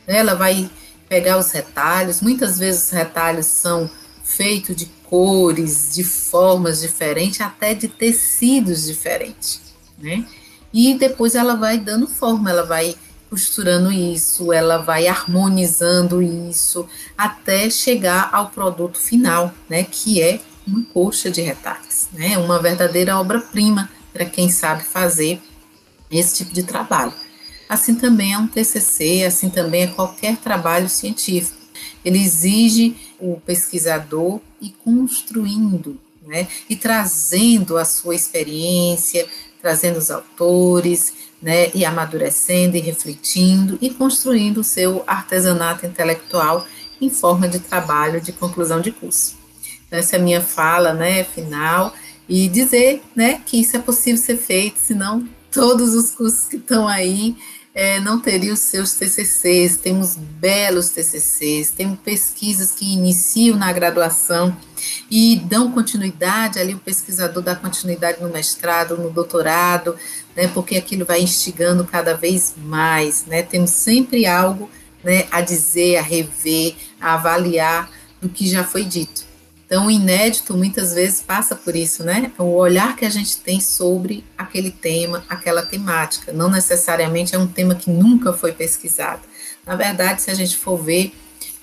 [0.08, 0.18] Né?
[0.18, 0.70] Ela vai
[1.08, 3.90] pegar os retalhos, muitas vezes os retalhos são
[4.24, 9.62] feitos de cores, de formas diferentes, até de tecidos diferentes,
[10.00, 10.26] né?
[10.74, 12.96] E depois ela vai dando forma, ela vai
[13.34, 20.84] costurando isso, ela vai harmonizando isso até chegar ao produto final, né, que é uma
[20.94, 25.42] coxa de retalhos, né, uma verdadeira obra-prima para quem sabe fazer
[26.12, 27.12] esse tipo de trabalho.
[27.68, 31.58] Assim também é um TCC, assim também é qualquer trabalho científico.
[32.06, 39.28] Ele exige o pesquisador ir construindo, né, e trazendo a sua experiência,
[39.64, 46.68] trazendo os autores, né, e amadurecendo e refletindo e construindo o seu artesanato intelectual
[47.02, 49.36] em forma de trabalho de conclusão de curso.
[49.88, 51.94] Então, essa é a minha fala, né, final,
[52.28, 56.88] e dizer, né, que isso é possível ser feito, senão todos os cursos que estão
[56.88, 57.36] aí
[57.76, 64.56] é, não teriam os seus TCCs, temos belos TCCs, temos pesquisas que iniciam na graduação
[65.10, 66.76] e dão continuidade, ali.
[66.76, 69.96] O pesquisador dá continuidade no mestrado, no doutorado,
[70.36, 74.70] né, porque aquilo vai instigando cada vez mais, né, temos sempre algo
[75.04, 77.90] né, a dizer, a rever, a avaliar
[78.22, 79.33] do que já foi dito.
[79.74, 82.32] Então, o inédito muitas vezes passa por isso, né?
[82.38, 86.32] O olhar que a gente tem sobre aquele tema, aquela temática.
[86.32, 89.24] Não necessariamente é um tema que nunca foi pesquisado.
[89.66, 91.12] Na verdade, se a gente for ver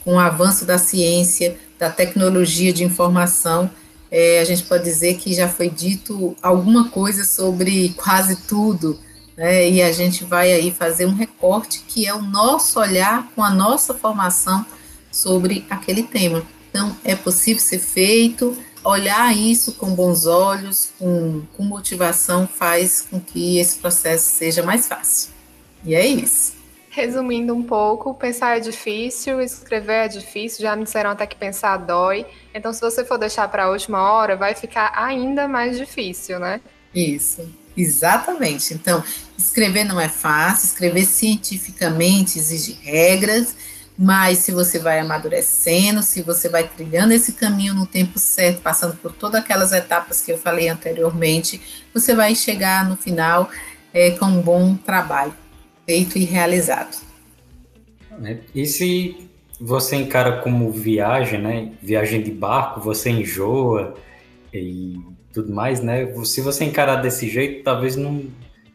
[0.03, 3.71] com o avanço da ciência, da tecnologia de informação,
[4.11, 8.99] é, a gente pode dizer que já foi dito alguma coisa sobre quase tudo,
[9.37, 9.71] né?
[9.71, 13.51] E a gente vai aí fazer um recorte que é o nosso olhar com a
[13.51, 14.67] nossa formação
[15.13, 16.45] sobre aquele tema.
[16.71, 23.21] Então, é possível ser feito, olhar isso com bons olhos, com, com motivação, faz com
[23.21, 25.31] que esse processo seja mais fácil.
[25.85, 26.55] E é isso.
[26.89, 31.77] Resumindo um pouco, pensar é difícil, escrever é difícil, já me disseram até que pensar
[31.77, 32.27] dói.
[32.53, 36.61] Então, se você for deixar para a última hora, vai ficar ainda mais difícil, né?
[36.93, 38.75] Isso, exatamente.
[38.75, 39.05] Então,
[39.39, 43.55] escrever não é fácil, escrever cientificamente exige regras,
[44.03, 48.97] mas se você vai amadurecendo, se você vai trilhando esse caminho no tempo certo, passando
[48.97, 51.61] por todas aquelas etapas que eu falei anteriormente,
[51.93, 53.51] você vai chegar no final
[53.93, 55.35] é, com um bom trabalho
[55.85, 56.97] feito e realizado.
[58.25, 59.29] É, e se
[59.61, 61.73] você encara como viagem, né?
[61.83, 63.95] Viagem de barco, você enjoa
[64.51, 64.99] e
[65.31, 66.11] tudo mais, né?
[66.25, 68.25] Se você encarar desse jeito, talvez não,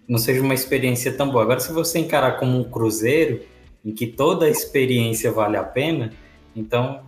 [0.08, 1.42] não seja uma experiência tão boa.
[1.42, 3.42] Agora, se você encarar como um cruzeiro,
[3.86, 6.12] em que toda experiência vale a pena,
[6.56, 7.02] então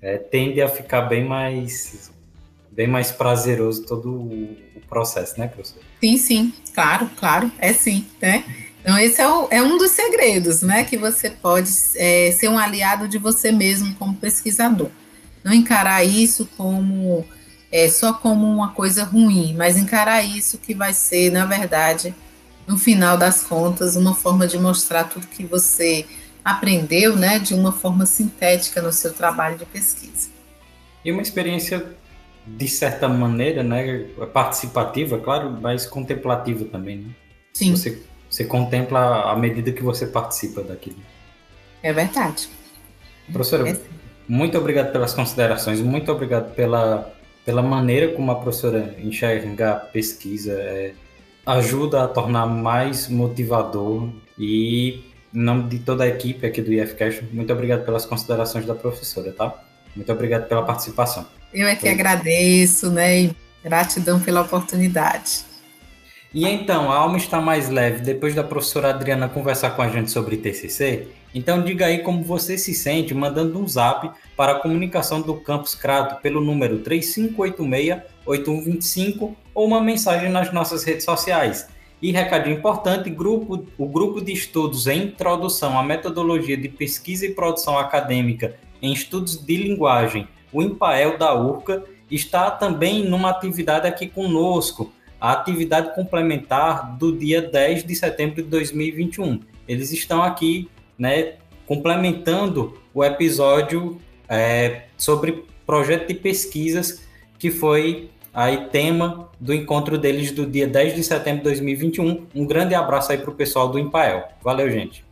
[0.00, 2.10] é, tende a ficar bem mais
[2.70, 4.56] bem mais prazeroso todo o,
[4.88, 5.82] processo, né, professor?
[6.02, 8.44] Sim, sim, claro, claro, é sim, né?
[8.80, 12.58] Então esse é, o, é um dos segredos, né, que você pode é, ser um
[12.58, 14.90] aliado de você mesmo como pesquisador.
[15.42, 17.24] Não encarar isso como
[17.70, 22.14] é, só como uma coisa ruim, mas encarar isso que vai ser, na verdade,
[22.66, 26.06] no final das contas, uma forma de mostrar tudo que você
[26.44, 30.28] aprendeu, né, de uma forma sintética no seu trabalho de pesquisa.
[31.04, 31.84] E uma experiência
[32.46, 37.10] de certa maneira, né, participativa, claro, mas contemplativa também, né?
[37.52, 37.76] Sim.
[37.76, 40.96] Você, você contempla à medida que você participa daquilo.
[41.82, 42.48] É verdade.
[43.30, 43.76] Professora, é
[44.28, 47.12] muito obrigado pelas considerações, muito obrigado pela,
[47.44, 50.94] pela maneira como a professora enxerga a pesquisa, é,
[51.46, 55.02] ajuda a tornar mais motivador e,
[55.34, 59.32] em nome de toda a equipe aqui do IFCast, muito obrigado pelas considerações da professora,
[59.32, 59.54] tá?
[59.94, 61.26] Muito obrigado pela participação.
[61.52, 63.22] Eu é que agradeço, né?
[63.22, 65.44] E gratidão pela oportunidade.
[66.32, 70.10] E então, a alma está mais leve depois da professora Adriana conversar com a gente
[70.10, 71.08] sobre TCC?
[71.34, 75.74] Então diga aí como você se sente mandando um zap para a comunicação do Campus
[75.74, 81.68] Crato pelo número 3586-8125 ou uma mensagem nas nossas redes sociais.
[82.02, 87.34] E recadinho importante, grupo, o grupo de estudos em introdução à metodologia de pesquisa e
[87.34, 94.08] produção acadêmica em estudos de linguagem, o IMPAEL da URCA, está também numa atividade aqui
[94.08, 99.38] conosco, a atividade complementar do dia 10 de setembro de 2021.
[99.68, 100.68] Eles estão aqui,
[101.02, 101.32] né,
[101.66, 107.02] complementando o episódio é, sobre projeto de pesquisas
[107.40, 112.28] que foi aí tema do encontro deles do dia 10 de setembro de 2021.
[112.32, 114.28] Um grande abraço aí para o pessoal do Impael.
[114.40, 115.04] Valeu, gente.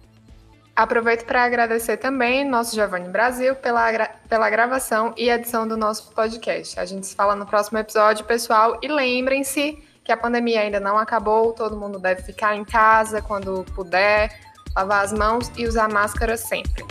[0.77, 3.91] Aproveito para agradecer também nosso Giovanni Brasil pela,
[4.29, 6.79] pela gravação e edição do nosso podcast.
[6.79, 8.79] A gente se fala no próximo episódio, pessoal.
[8.81, 13.65] E lembrem-se que a pandemia ainda não acabou, todo mundo deve ficar em casa quando
[13.75, 16.85] puder, lavar as mãos e usar máscara sempre.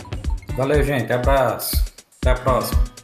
[0.56, 1.12] Valeu, gente.
[1.12, 1.76] Abraço.
[2.20, 2.99] Até a próxima.